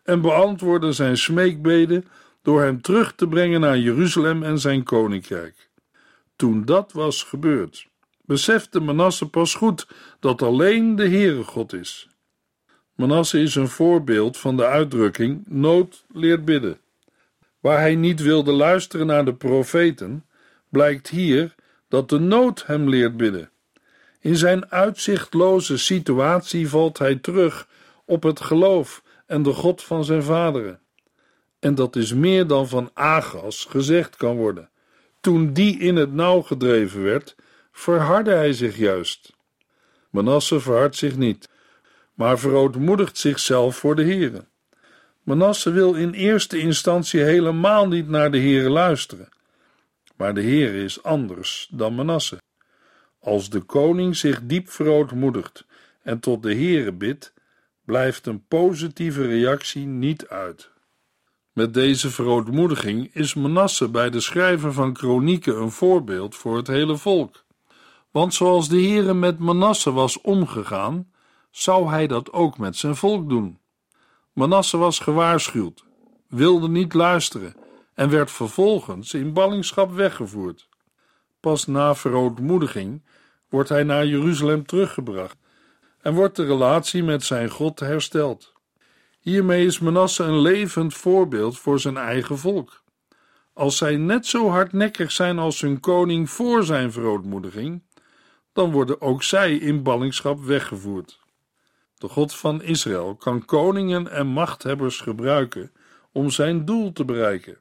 en 0.03 0.21
beantwoordde 0.21 0.91
zijn 0.91 1.17
smeekbeden 1.17 2.05
door 2.41 2.61
hem 2.61 2.81
terug 2.81 3.15
te 3.15 3.27
brengen 3.27 3.59
naar 3.59 3.77
Jeruzalem 3.77 4.43
en 4.43 4.59
zijn 4.59 4.83
koninkrijk. 4.83 5.69
Toen 6.35 6.65
dat 6.65 6.91
was 6.91 7.23
gebeurd, 7.23 7.87
besefte 8.25 8.79
Manasse 8.79 9.29
pas 9.29 9.55
goed 9.55 9.87
dat 10.19 10.41
alleen 10.41 10.95
de 10.95 11.07
Heere 11.07 11.43
God 11.43 11.73
is. 11.73 12.07
Manasse 12.95 13.39
is 13.39 13.55
een 13.55 13.67
voorbeeld 13.67 14.37
van 14.37 14.57
de 14.57 14.65
uitdrukking 14.65 15.43
nood 15.47 16.05
leert 16.13 16.45
bidden. 16.45 16.77
Waar 17.59 17.79
hij 17.79 17.95
niet 17.95 18.21
wilde 18.21 18.51
luisteren 18.51 19.07
naar 19.07 19.25
de 19.25 19.33
profeten, 19.33 20.25
blijkt 20.69 21.07
hier 21.07 21.55
dat 21.87 22.09
de 22.09 22.19
nood 22.19 22.65
hem 22.65 22.89
leert 22.89 23.17
bidden. 23.17 23.49
In 24.19 24.35
zijn 24.35 24.71
uitzichtloze 24.71 25.77
situatie 25.77 26.69
valt 26.69 26.97
hij 26.97 27.15
terug 27.15 27.67
op 28.07 28.23
het 28.23 28.39
geloof 28.39 29.03
en 29.25 29.43
de 29.43 29.53
God 29.53 29.83
van 29.83 30.05
zijn 30.05 30.23
vaderen. 30.23 30.79
En 31.59 31.75
dat 31.75 31.95
is 31.95 32.13
meer 32.13 32.47
dan 32.47 32.67
van 32.67 32.89
Agas 32.93 33.65
gezegd 33.65 34.15
kan 34.15 34.35
worden. 34.35 34.69
Toen 35.21 35.53
die 35.53 35.79
in 35.79 35.95
het 35.95 36.13
nauw 36.13 36.41
gedreven 36.41 37.03
werd, 37.03 37.35
verhardde 37.71 38.31
hij 38.31 38.53
zich 38.53 38.77
juist. 38.77 39.33
Manasse 40.09 40.59
verhardt 40.59 40.95
zich 40.95 41.17
niet, 41.17 41.49
maar 42.13 42.39
verootmoedigt 42.39 43.17
zichzelf 43.17 43.77
voor 43.77 43.95
de 43.95 44.03
Here. 44.03 44.45
Manasse 45.23 45.71
wil 45.71 45.93
in 45.93 46.11
eerste 46.11 46.59
instantie 46.59 47.21
helemaal 47.21 47.87
niet 47.87 48.07
naar 48.07 48.31
de 48.31 48.39
Here 48.39 48.69
luisteren. 48.69 49.29
Maar 50.15 50.33
de 50.33 50.43
Here 50.43 50.83
is 50.83 51.03
anders 51.03 51.67
dan 51.71 51.95
Manasse. 51.95 52.37
Als 53.19 53.49
de 53.49 53.59
koning 53.59 54.15
zich 54.15 54.41
diep 54.43 54.69
verootmoedigt 54.69 55.65
en 56.01 56.19
tot 56.19 56.43
de 56.43 56.55
Here 56.55 56.91
bidt, 56.91 57.33
blijft 57.87 58.25
een 58.25 58.45
positieve 58.47 59.25
reactie 59.25 59.85
niet 59.85 60.27
uit. 60.27 60.71
Met 61.53 61.73
deze 61.73 62.09
verootmoediging 62.09 63.09
is 63.13 63.33
Manasse 63.33 63.89
bij 63.89 64.09
de 64.09 64.19
schrijver 64.19 64.73
van 64.73 64.93
kronieken 64.93 65.61
een 65.61 65.71
voorbeeld 65.71 66.35
voor 66.35 66.57
het 66.57 66.67
hele 66.67 66.97
volk. 66.97 67.43
Want 68.11 68.33
zoals 68.33 68.69
de 68.69 68.81
Heere 68.81 69.13
met 69.13 69.39
Manasse 69.39 69.91
was 69.91 70.21
omgegaan, 70.21 71.11
zou 71.51 71.89
hij 71.89 72.07
dat 72.07 72.31
ook 72.31 72.57
met 72.57 72.75
zijn 72.75 72.95
volk 72.95 73.29
doen. 73.29 73.59
Manasse 74.33 74.77
was 74.77 74.99
gewaarschuwd, 74.99 75.83
wilde 76.27 76.69
niet 76.69 76.93
luisteren 76.93 77.55
en 77.93 78.09
werd 78.09 78.31
vervolgens 78.31 79.13
in 79.13 79.33
ballingschap 79.33 79.91
weggevoerd. 79.91 80.69
Pas 81.39 81.65
na 81.65 81.95
verootmoediging 81.95 83.03
wordt 83.49 83.69
hij 83.69 83.83
naar 83.83 84.05
Jeruzalem 84.05 84.65
teruggebracht 84.65 85.37
en 86.01 86.13
wordt 86.13 86.35
de 86.35 86.45
relatie 86.45 87.03
met 87.03 87.23
zijn 87.23 87.49
God 87.49 87.79
hersteld. 87.79 88.53
Hiermee 89.19 89.65
is 89.65 89.79
Manasse 89.79 90.23
een 90.23 90.39
levend 90.39 90.93
voorbeeld 90.93 91.59
voor 91.59 91.79
zijn 91.79 91.97
eigen 91.97 92.37
volk. 92.37 92.83
Als 93.53 93.77
zij 93.77 93.97
net 93.97 94.25
zo 94.25 94.49
hardnekkig 94.49 95.11
zijn 95.11 95.39
als 95.39 95.61
hun 95.61 95.79
koning 95.79 96.29
voor 96.29 96.63
zijn 96.63 96.91
verootmoediging, 96.91 97.83
dan 98.53 98.71
worden 98.71 99.01
ook 99.01 99.23
zij 99.23 99.55
in 99.55 99.83
ballingschap 99.83 100.39
weggevoerd. 100.39 101.19
De 101.97 102.07
God 102.07 102.35
van 102.35 102.61
Israël 102.61 103.15
kan 103.15 103.45
koningen 103.45 104.11
en 104.11 104.27
machthebbers 104.27 104.99
gebruiken 104.99 105.71
om 106.11 106.29
zijn 106.29 106.65
doel 106.65 106.91
te 106.93 107.05
bereiken. 107.05 107.57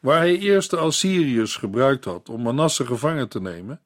Waar 0.00 0.18
hij 0.18 0.38
eerst 0.38 0.70
de 0.70 0.76
Assyriërs 0.76 1.56
gebruikt 1.56 2.04
had 2.04 2.28
om 2.28 2.42
Manasse 2.42 2.86
gevangen 2.86 3.28
te 3.28 3.40
nemen, 3.40 3.80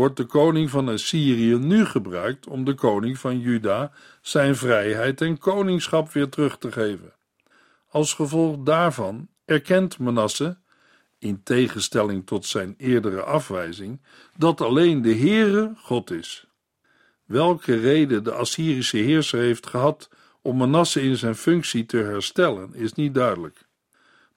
wordt 0.00 0.16
de 0.16 0.24
koning 0.24 0.70
van 0.70 0.88
Assyrië 0.88 1.54
nu 1.58 1.84
gebruikt 1.84 2.46
om 2.46 2.64
de 2.64 2.74
koning 2.74 3.18
van 3.18 3.38
Juda 3.38 3.92
zijn 4.20 4.56
vrijheid 4.56 5.20
en 5.20 5.38
koningschap 5.38 6.12
weer 6.12 6.28
terug 6.28 6.58
te 6.58 6.72
geven. 6.72 7.12
Als 7.88 8.14
gevolg 8.14 8.56
daarvan 8.62 9.28
erkent 9.44 9.98
Manasse, 9.98 10.58
in 11.18 11.42
tegenstelling 11.42 12.26
tot 12.26 12.46
zijn 12.46 12.74
eerdere 12.78 13.22
afwijzing, 13.22 14.00
dat 14.36 14.60
alleen 14.60 15.02
de 15.02 15.14
Heere 15.14 15.72
God 15.76 16.10
is. 16.10 16.46
Welke 17.24 17.74
reden 17.76 18.24
de 18.24 18.32
Assyrische 18.32 18.96
heerser 18.98 19.40
heeft 19.40 19.66
gehad 19.66 20.08
om 20.42 20.56
Manasse 20.56 21.02
in 21.02 21.16
zijn 21.16 21.34
functie 21.34 21.86
te 21.86 21.96
herstellen, 21.96 22.74
is 22.74 22.92
niet 22.92 23.14
duidelijk. 23.14 23.58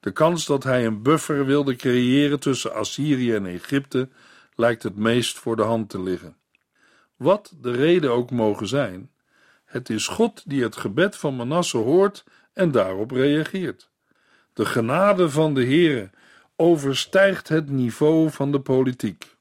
De 0.00 0.10
kans 0.10 0.46
dat 0.46 0.64
hij 0.64 0.86
een 0.86 1.02
buffer 1.02 1.46
wilde 1.46 1.76
creëren 1.76 2.40
tussen 2.40 2.74
Assyrië 2.74 3.34
en 3.34 3.46
Egypte 3.46 4.08
lijkt 4.54 4.82
het 4.82 4.96
meest 4.96 5.38
voor 5.38 5.56
de 5.56 5.62
hand 5.62 5.88
te 5.88 6.02
liggen. 6.02 6.36
Wat 7.16 7.54
de 7.60 7.70
reden 7.70 8.12
ook 8.12 8.30
mogen 8.30 8.68
zijn, 8.68 9.10
het 9.64 9.90
is 9.90 10.06
God 10.06 10.42
die 10.46 10.62
het 10.62 10.76
gebed 10.76 11.16
van 11.16 11.36
Manasse 11.36 11.76
hoort 11.76 12.24
en 12.52 12.70
daarop 12.70 13.10
reageert. 13.10 13.90
De 14.52 14.64
genade 14.64 15.30
van 15.30 15.54
de 15.54 15.64
Heere 15.64 16.10
overstijgt 16.56 17.48
het 17.48 17.70
niveau 17.70 18.30
van 18.30 18.52
de 18.52 18.60
politiek. 18.60 19.36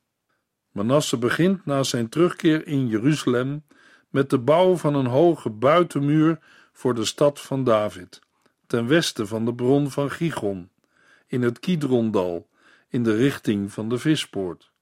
Manasse 0.71 1.17
begint 1.17 1.65
na 1.65 1.83
zijn 1.83 2.09
terugkeer 2.09 2.67
in 2.67 2.87
Jeruzalem 2.87 3.63
met 4.09 4.29
de 4.29 4.39
bouw 4.39 4.75
van 4.75 4.95
een 4.95 5.05
hoge 5.05 5.49
buitenmuur 5.49 6.39
voor 6.71 6.95
de 6.95 7.05
stad 7.05 7.41
van 7.41 7.63
David, 7.63 8.21
ten 8.67 8.87
westen 8.87 9.27
van 9.27 9.45
de 9.45 9.53
bron 9.53 9.91
van 9.91 10.11
Gigon, 10.11 10.69
in 11.27 11.41
het 11.41 11.59
Kidrondal, 11.59 12.49
in 12.89 13.03
de 13.03 13.15
richting 13.15 13.71
van 13.71 13.89
de 13.89 13.97
vispoort. 13.97 14.72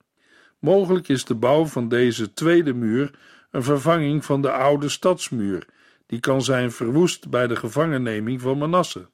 Mogelijk 0.61 1.07
is 1.07 1.25
de 1.25 1.35
bouw 1.35 1.65
van 1.65 1.87
deze 1.87 2.33
tweede 2.33 2.73
muur 2.73 3.11
een 3.51 3.63
vervanging 3.63 4.25
van 4.25 4.41
de 4.41 4.51
oude 4.51 4.89
stadsmuur, 4.89 5.67
die 6.05 6.19
kan 6.19 6.41
zijn 6.41 6.71
verwoest 6.71 7.29
bij 7.29 7.47
de 7.47 7.55
gevangenneming 7.55 8.41
van 8.41 8.57
Manasse. 8.57 9.09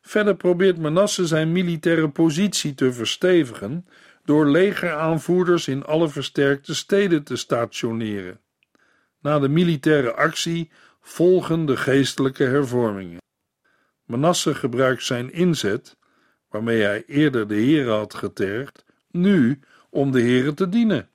Verder 0.00 0.36
probeert 0.36 0.78
Manasse 0.78 1.26
zijn 1.26 1.52
militaire 1.52 2.08
positie 2.08 2.74
te 2.74 2.92
verstevigen 2.92 3.86
door 4.24 4.46
legeraanvoerders 4.46 5.68
in 5.68 5.84
alle 5.84 6.08
versterkte 6.08 6.74
steden 6.74 7.22
te 7.22 7.36
stationeren. 7.36 8.40
Na 9.20 9.38
de 9.38 9.48
militaire 9.48 10.14
actie 10.14 10.70
volgen 11.00 11.66
de 11.66 11.76
geestelijke 11.76 12.44
hervormingen. 12.44 13.22
Manasse 14.04 14.54
gebruikt 14.54 15.04
zijn 15.04 15.32
inzet, 15.32 15.96
waarmee 16.48 16.82
hij 16.82 17.04
eerder 17.06 17.48
de 17.48 17.54
Heer 17.54 17.88
had 17.88 18.14
getergd, 18.14 18.84
nu 19.10 19.60
om 19.94 20.10
de 20.10 20.20
Heere 20.20 20.54
te 20.54 20.68
dienen. 20.68 21.08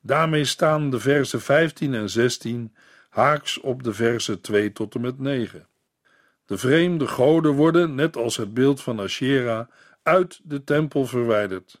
Daarmee 0.00 0.44
staan 0.44 0.90
de 0.90 1.00
versen 1.00 1.40
15 1.40 1.94
en 1.94 2.10
16 2.10 2.74
haaks 3.08 3.60
op 3.60 3.82
de 3.82 3.92
versen 3.92 4.40
2 4.40 4.72
tot 4.72 4.94
en 4.94 5.00
met 5.00 5.18
9. 5.18 5.66
De 6.46 6.58
vreemde 6.58 7.06
goden 7.06 7.52
worden, 7.52 7.94
net 7.94 8.16
als 8.16 8.36
het 8.36 8.54
beeld 8.54 8.80
van 8.80 9.00
Asherah, 9.00 9.66
uit 10.02 10.40
de 10.42 10.64
tempel 10.64 11.06
verwijderd. 11.06 11.78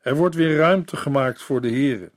Er 0.00 0.14
wordt 0.14 0.34
weer 0.34 0.56
ruimte 0.56 0.96
gemaakt 0.96 1.42
voor 1.42 1.60
de 1.60 1.70
Heere. 1.70 2.10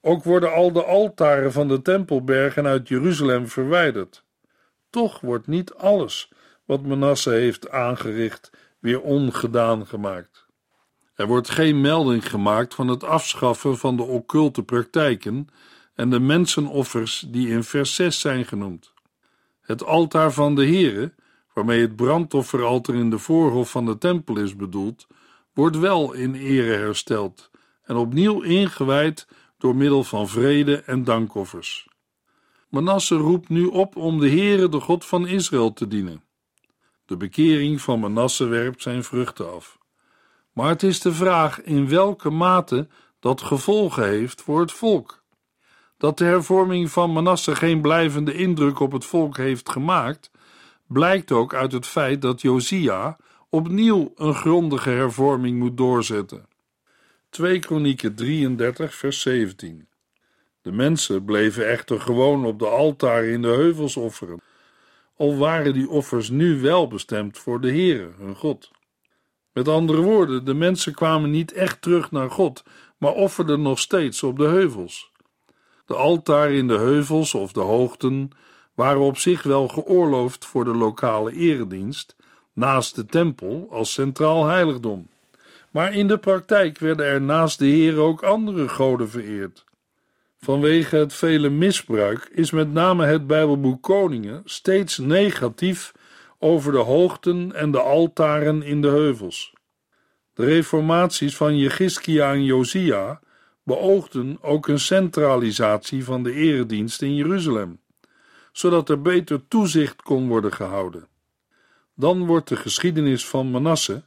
Ook 0.00 0.24
worden 0.24 0.52
al 0.52 0.72
de 0.72 0.84
altaren 0.84 1.52
van 1.52 1.68
de 1.68 1.82
tempelbergen 1.82 2.66
uit 2.66 2.88
Jeruzalem 2.88 3.48
verwijderd. 3.48 4.24
Toch 4.90 5.20
wordt 5.20 5.46
niet 5.46 5.74
alles 5.74 6.32
wat 6.64 6.82
Manasse 6.82 7.30
heeft 7.30 7.70
aangericht 7.70 8.50
weer 8.78 9.00
ongedaan 9.00 9.86
gemaakt. 9.86 10.39
Er 11.20 11.26
wordt 11.26 11.50
geen 11.50 11.80
melding 11.80 12.30
gemaakt 12.30 12.74
van 12.74 12.88
het 12.88 13.04
afschaffen 13.04 13.78
van 13.78 13.96
de 13.96 14.02
occulte 14.02 14.62
praktijken 14.62 15.48
en 15.94 16.10
de 16.10 16.20
mensenoffers 16.20 17.24
die 17.28 17.48
in 17.48 17.64
vers 17.64 17.94
6 17.94 18.20
zijn 18.20 18.44
genoemd. 18.44 18.92
Het 19.60 19.84
altaar 19.84 20.32
van 20.32 20.54
de 20.54 20.66
Here, 20.66 21.14
waarmee 21.54 21.80
het 21.80 21.96
brandofferaltaar 21.96 22.94
in 22.94 23.10
de 23.10 23.18
voorhof 23.18 23.70
van 23.70 23.84
de 23.84 23.98
tempel 23.98 24.36
is 24.36 24.56
bedoeld, 24.56 25.06
wordt 25.54 25.78
wel 25.78 26.12
in 26.12 26.34
ere 26.34 26.72
hersteld 26.72 27.50
en 27.82 27.96
opnieuw 27.96 28.40
ingewijd 28.42 29.26
door 29.58 29.76
middel 29.76 30.04
van 30.04 30.28
vrede 30.28 30.76
en 30.76 31.04
dankoffers. 31.04 31.88
Manasse 32.68 33.16
roept 33.16 33.48
nu 33.48 33.64
op 33.64 33.96
om 33.96 34.20
de 34.20 34.28
Heere, 34.28 34.68
de 34.68 34.80
God 34.80 35.04
van 35.04 35.26
Israël, 35.26 35.72
te 35.72 35.88
dienen. 35.88 36.22
De 37.06 37.16
bekering 37.16 37.80
van 37.80 38.00
Manasse 38.00 38.44
werpt 38.44 38.82
zijn 38.82 39.04
vruchten 39.04 39.52
af. 39.54 39.78
Maar 40.52 40.68
het 40.68 40.82
is 40.82 41.00
de 41.00 41.12
vraag 41.12 41.62
in 41.62 41.88
welke 41.88 42.30
mate 42.30 42.88
dat 43.20 43.42
gevolgen 43.42 44.08
heeft 44.08 44.42
voor 44.42 44.60
het 44.60 44.72
volk. 44.72 45.22
Dat 45.96 46.18
de 46.18 46.24
hervorming 46.24 46.90
van 46.90 47.12
Manasse 47.12 47.56
geen 47.56 47.80
blijvende 47.80 48.34
indruk 48.34 48.80
op 48.80 48.92
het 48.92 49.04
volk 49.04 49.36
heeft 49.36 49.70
gemaakt, 49.70 50.30
blijkt 50.86 51.32
ook 51.32 51.54
uit 51.54 51.72
het 51.72 51.86
feit 51.86 52.22
dat 52.22 52.40
Josia 52.40 53.16
opnieuw 53.48 54.12
een 54.14 54.34
grondige 54.34 54.90
hervorming 54.90 55.58
moet 55.58 55.76
doorzetten. 55.76 56.48
2 57.30 57.58
Kronieken 57.58 58.14
33 58.14 58.94
vers 58.94 59.20
17 59.20 59.88
De 60.62 60.72
mensen 60.72 61.24
bleven 61.24 61.68
echter 61.68 62.00
gewoon 62.00 62.44
op 62.44 62.58
de 62.58 62.66
altaren 62.66 63.32
in 63.32 63.42
de 63.42 63.48
heuvels 63.48 63.96
offeren, 63.96 64.40
al 65.16 65.36
waren 65.36 65.72
die 65.72 65.88
offers 65.88 66.30
nu 66.30 66.60
wel 66.60 66.88
bestemd 66.88 67.38
voor 67.38 67.60
de 67.60 67.68
Heere, 67.68 68.10
hun 68.18 68.36
God. 68.36 68.70
Met 69.52 69.68
andere 69.68 70.00
woorden, 70.00 70.44
de 70.44 70.54
mensen 70.54 70.94
kwamen 70.94 71.30
niet 71.30 71.52
echt 71.52 71.82
terug 71.82 72.10
naar 72.10 72.30
God, 72.30 72.62
maar 72.96 73.12
offerden 73.12 73.62
nog 73.62 73.78
steeds 73.78 74.22
op 74.22 74.38
de 74.38 74.46
heuvels. 74.46 75.10
De 75.86 75.94
altaren 75.94 76.56
in 76.56 76.68
de 76.68 76.78
heuvels 76.78 77.34
of 77.34 77.52
de 77.52 77.60
hoogten 77.60 78.30
waren 78.74 79.00
op 79.00 79.16
zich 79.16 79.42
wel 79.42 79.68
geoorloofd 79.68 80.44
voor 80.44 80.64
de 80.64 80.74
lokale 80.74 81.32
eredienst, 81.32 82.16
naast 82.52 82.94
de 82.94 83.06
tempel 83.06 83.68
als 83.70 83.92
centraal 83.92 84.46
heiligdom. 84.46 85.08
Maar 85.70 85.94
in 85.94 86.08
de 86.08 86.18
praktijk 86.18 86.78
werden 86.78 87.06
er 87.06 87.22
naast 87.22 87.58
de 87.58 87.66
Heer 87.66 87.98
ook 87.98 88.22
andere 88.22 88.68
goden 88.68 89.10
vereerd. 89.10 89.64
Vanwege 90.40 90.96
het 90.96 91.12
vele 91.12 91.48
misbruik 91.48 92.30
is 92.32 92.50
met 92.50 92.72
name 92.72 93.06
het 93.06 93.26
Bijbelboek 93.26 93.82
Koningen 93.82 94.42
steeds 94.44 94.98
negatief 94.98 95.92
over 96.42 96.72
de 96.72 96.78
hoogten 96.78 97.52
en 97.52 97.70
de 97.70 97.80
altaren 97.80 98.62
in 98.62 98.82
de 98.82 98.88
heuvels. 98.88 99.54
De 100.34 100.44
reformaties 100.44 101.36
van 101.36 101.58
Jegiskia 101.58 102.32
en 102.32 102.44
Josia 102.44 103.20
beoogden 103.62 104.38
ook 104.42 104.68
een 104.68 104.78
centralisatie 104.78 106.04
van 106.04 106.22
de 106.22 106.32
eredienst 106.32 107.02
in 107.02 107.14
Jeruzalem, 107.14 107.80
zodat 108.52 108.88
er 108.88 109.02
beter 109.02 109.48
toezicht 109.48 110.02
kon 110.02 110.28
worden 110.28 110.52
gehouden. 110.52 111.08
Dan 111.94 112.26
wordt 112.26 112.48
de 112.48 112.56
geschiedenis 112.56 113.26
van 113.26 113.50
Manasse, 113.50 114.02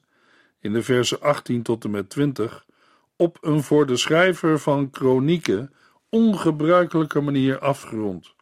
in 0.60 0.74
de 0.74 0.84
versen 0.84 1.22
18 1.22 1.62
tot 1.62 1.84
en 1.84 1.92
met 1.92 2.10
20, 2.10 2.66
op 3.16 3.38
een 3.42 3.64
voor 3.64 3.86
de 3.86 3.98
schrijver 3.98 4.60
van 4.60 4.90
kronieken 4.90 5.74
ongebruikelijke 6.10 7.22
manier 7.22 7.60
afgerond. 7.60 8.36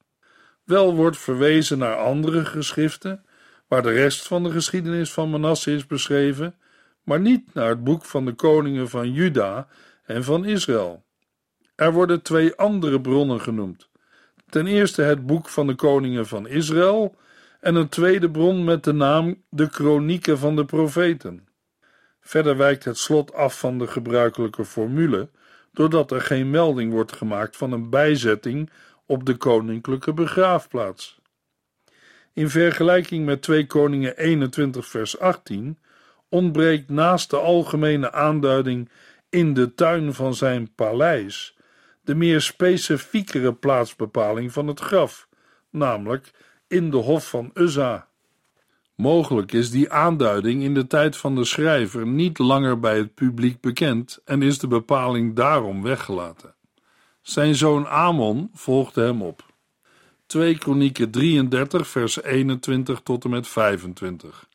Wel 0.64 0.96
wordt 0.96 1.18
verwezen 1.18 1.78
naar 1.78 1.96
andere 1.96 2.46
geschriften, 2.46 3.26
waar 3.72 3.82
de 3.82 3.92
rest 3.92 4.28
van 4.28 4.44
de 4.44 4.52
geschiedenis 4.52 5.12
van 5.12 5.30
Manasse 5.30 5.72
is 5.72 5.88
beschreven, 5.88 6.56
maar 7.04 7.20
niet 7.20 7.54
naar 7.54 7.70
het 7.70 7.84
boek 7.84 8.06
van 8.06 8.26
de 8.26 8.34
koningen 8.34 8.90
van 8.90 9.12
Juda 9.12 9.68
en 10.04 10.24
van 10.24 10.46
Israël. 10.46 11.04
Er 11.76 11.94
worden 11.94 12.22
twee 12.22 12.56
andere 12.56 13.02
bronnen 13.02 13.42
genoemd. 13.42 13.90
Ten 14.50 14.68
eerste 14.68 15.02
het 15.02 15.26
boek 15.26 15.50
van 15.50 15.68
de 15.68 15.76
koningen 15.76 16.28
van 16.28 16.48
Israël 16.48 17.16
en 17.60 17.76
een 17.76 17.90
tweede 17.90 18.32
bron 18.32 18.64
met 18.64 18.84
de 18.84 18.94
naam 18.94 19.44
de 19.50 19.70
Kronieken 19.70 20.38
van 20.38 20.56
de 20.56 20.66
Profeten. 20.66 21.48
Verder 22.22 22.58
wijkt 22.58 22.84
het 22.84 22.98
slot 22.98 23.34
af 23.34 23.60
van 23.60 23.78
de 23.78 23.88
gebruikelijke 23.88 24.66
formule, 24.66 25.30
doordat 25.74 26.12
er 26.12 26.22
geen 26.22 26.50
melding 26.50 26.92
wordt 26.92 27.16
gemaakt 27.16 27.58
van 27.58 27.72
een 27.72 27.90
bijzetting 27.90 28.70
op 29.06 29.26
de 29.26 29.36
koninklijke 29.36 30.14
begraafplaats. 30.14 31.21
In 32.34 32.50
vergelijking 32.50 33.26
met 33.26 33.42
2 33.42 33.68
Koningen 33.68 34.18
21 34.18 34.86
vers 34.86 35.20
18 35.20 35.78
ontbreekt 36.30 36.90
naast 36.90 37.30
de 37.30 37.38
algemene 37.38 38.12
aanduiding 38.12 38.90
in 39.30 39.54
de 39.54 39.74
tuin 39.74 40.14
van 40.14 40.34
zijn 40.34 40.74
paleis 40.76 41.56
de 42.02 42.16
meer 42.16 42.42
specifiekere 42.42 43.54
plaatsbepaling 43.54 44.54
van 44.54 44.68
het 44.68 44.80
graf, 44.80 45.28
namelijk 45.70 46.32
in 46.68 46.90
de 46.90 46.98
hof 46.98 47.30
van 47.30 47.52
Uzza. 47.54 48.08
Mogelijk 48.96 49.52
is 49.52 49.72
die 49.72 49.92
aanduiding 49.92 50.64
in 50.64 50.74
de 50.74 50.88
tijd 50.88 51.18
van 51.18 51.36
de 51.36 51.46
schrijver 51.46 52.08
niet 52.08 52.38
langer 52.38 52.80
bij 52.80 52.98
het 52.98 53.14
publiek 53.14 53.62
bekend 53.62 54.22
en 54.26 54.42
is 54.42 54.60
de 54.60 54.68
bepaling 54.68 55.36
daarom 55.36 55.82
weggelaten. 55.82 56.56
Zijn 57.22 57.56
zoon 57.56 57.88
Amon 57.88 58.50
volgde 58.54 59.02
hem 59.02 59.22
op. 59.22 59.51
2 60.32 60.58
Kronieken 60.58 61.12
33 61.12 61.88
vers 61.88 62.24
21 62.24 63.02
tot 63.04 63.24
en 63.24 63.30
met 63.30 63.48
25. 63.48 64.48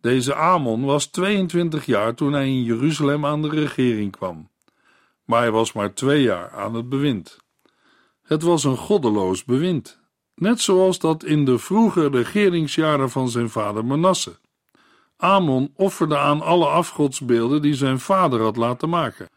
Deze 0.00 0.34
Amon 0.34 0.84
was 0.84 1.06
22 1.06 1.86
jaar 1.86 2.14
toen 2.14 2.32
hij 2.32 2.46
in 2.46 2.62
Jeruzalem 2.62 3.26
aan 3.26 3.42
de 3.42 3.48
regering 3.48 4.12
kwam. 4.12 4.50
Maar 5.24 5.40
hij 5.40 5.50
was 5.50 5.72
maar 5.72 5.94
twee 5.94 6.22
jaar 6.22 6.50
aan 6.50 6.74
het 6.74 6.88
bewind. 6.88 7.38
Het 8.22 8.42
was 8.42 8.64
een 8.64 8.76
goddeloos 8.76 9.44
bewind, 9.44 10.00
net 10.34 10.60
zoals 10.60 10.98
dat 10.98 11.24
in 11.24 11.44
de 11.44 11.58
vroege 11.58 12.08
regeringsjaren 12.08 13.10
van 13.10 13.28
zijn 13.28 13.50
vader 13.50 13.84
Manasse. 13.84 14.38
Amon 15.16 15.72
offerde 15.74 16.18
aan 16.18 16.40
alle 16.40 16.66
afgodsbeelden 16.66 17.62
die 17.62 17.74
zijn 17.74 18.00
vader 18.00 18.40
had 18.40 18.56
laten 18.56 18.88
maken. 18.88 19.28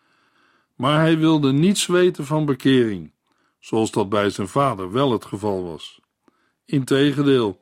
Maar 0.75 0.99
hij 0.99 1.17
wilde 1.17 1.51
niets 1.51 1.85
weten 1.85 2.25
van 2.25 2.45
bekering, 2.45 3.11
zoals 3.59 3.91
dat 3.91 4.09
bij 4.09 4.29
zijn 4.29 4.47
vader 4.47 4.91
wel 4.91 5.11
het 5.11 5.25
geval 5.25 5.63
was. 5.63 5.99
Integendeel, 6.65 7.59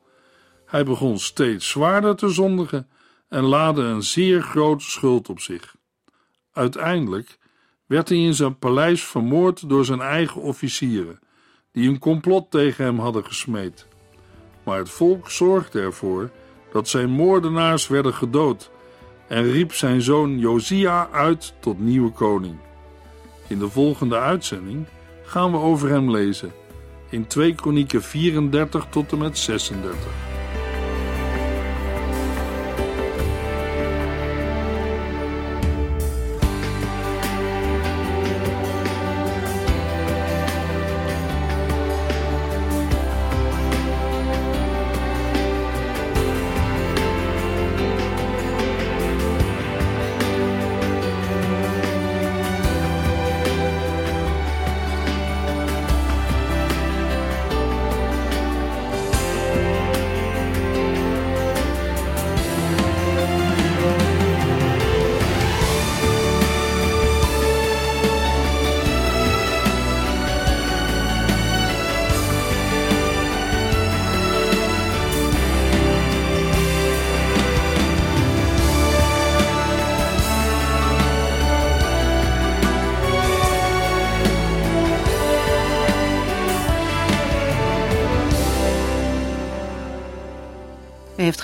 hij 0.66 0.84
begon 0.84 1.18
steeds 1.18 1.68
zwaarder 1.68 2.16
te 2.16 2.28
zondigen 2.28 2.88
en 3.28 3.42
laadde 3.42 3.82
een 3.82 4.02
zeer 4.02 4.42
grote 4.42 4.84
schuld 4.84 5.28
op 5.28 5.40
zich. 5.40 5.76
Uiteindelijk 6.52 7.38
werd 7.86 8.08
hij 8.08 8.18
in 8.18 8.34
zijn 8.34 8.58
paleis 8.58 9.04
vermoord 9.04 9.68
door 9.68 9.84
zijn 9.84 10.00
eigen 10.00 10.40
officieren, 10.40 11.18
die 11.72 11.88
een 11.88 11.98
complot 11.98 12.50
tegen 12.50 12.84
hem 12.84 12.98
hadden 12.98 13.24
gesmeed. 13.24 13.86
Maar 14.64 14.78
het 14.78 14.90
volk 14.90 15.30
zorgde 15.30 15.80
ervoor 15.80 16.30
dat 16.72 16.88
zijn 16.88 17.10
moordenaars 17.10 17.88
werden 17.88 18.14
gedood 18.14 18.70
en 19.28 19.50
riep 19.50 19.72
zijn 19.72 20.02
zoon 20.02 20.38
Josia 20.38 21.08
uit 21.10 21.54
tot 21.60 21.78
nieuwe 21.78 22.10
koning. 22.10 22.58
In 23.46 23.58
de 23.58 23.68
volgende 23.68 24.18
uitzending 24.18 24.86
gaan 25.28 25.50
we 25.50 25.58
over 25.58 25.88
hem 25.88 26.10
lezen 26.10 26.52
in 27.10 27.26
2 27.26 27.54
Kronieken 27.54 28.02
34 28.02 28.86
tot 28.90 29.12
en 29.12 29.18
met 29.18 29.38
36. 29.38 30.27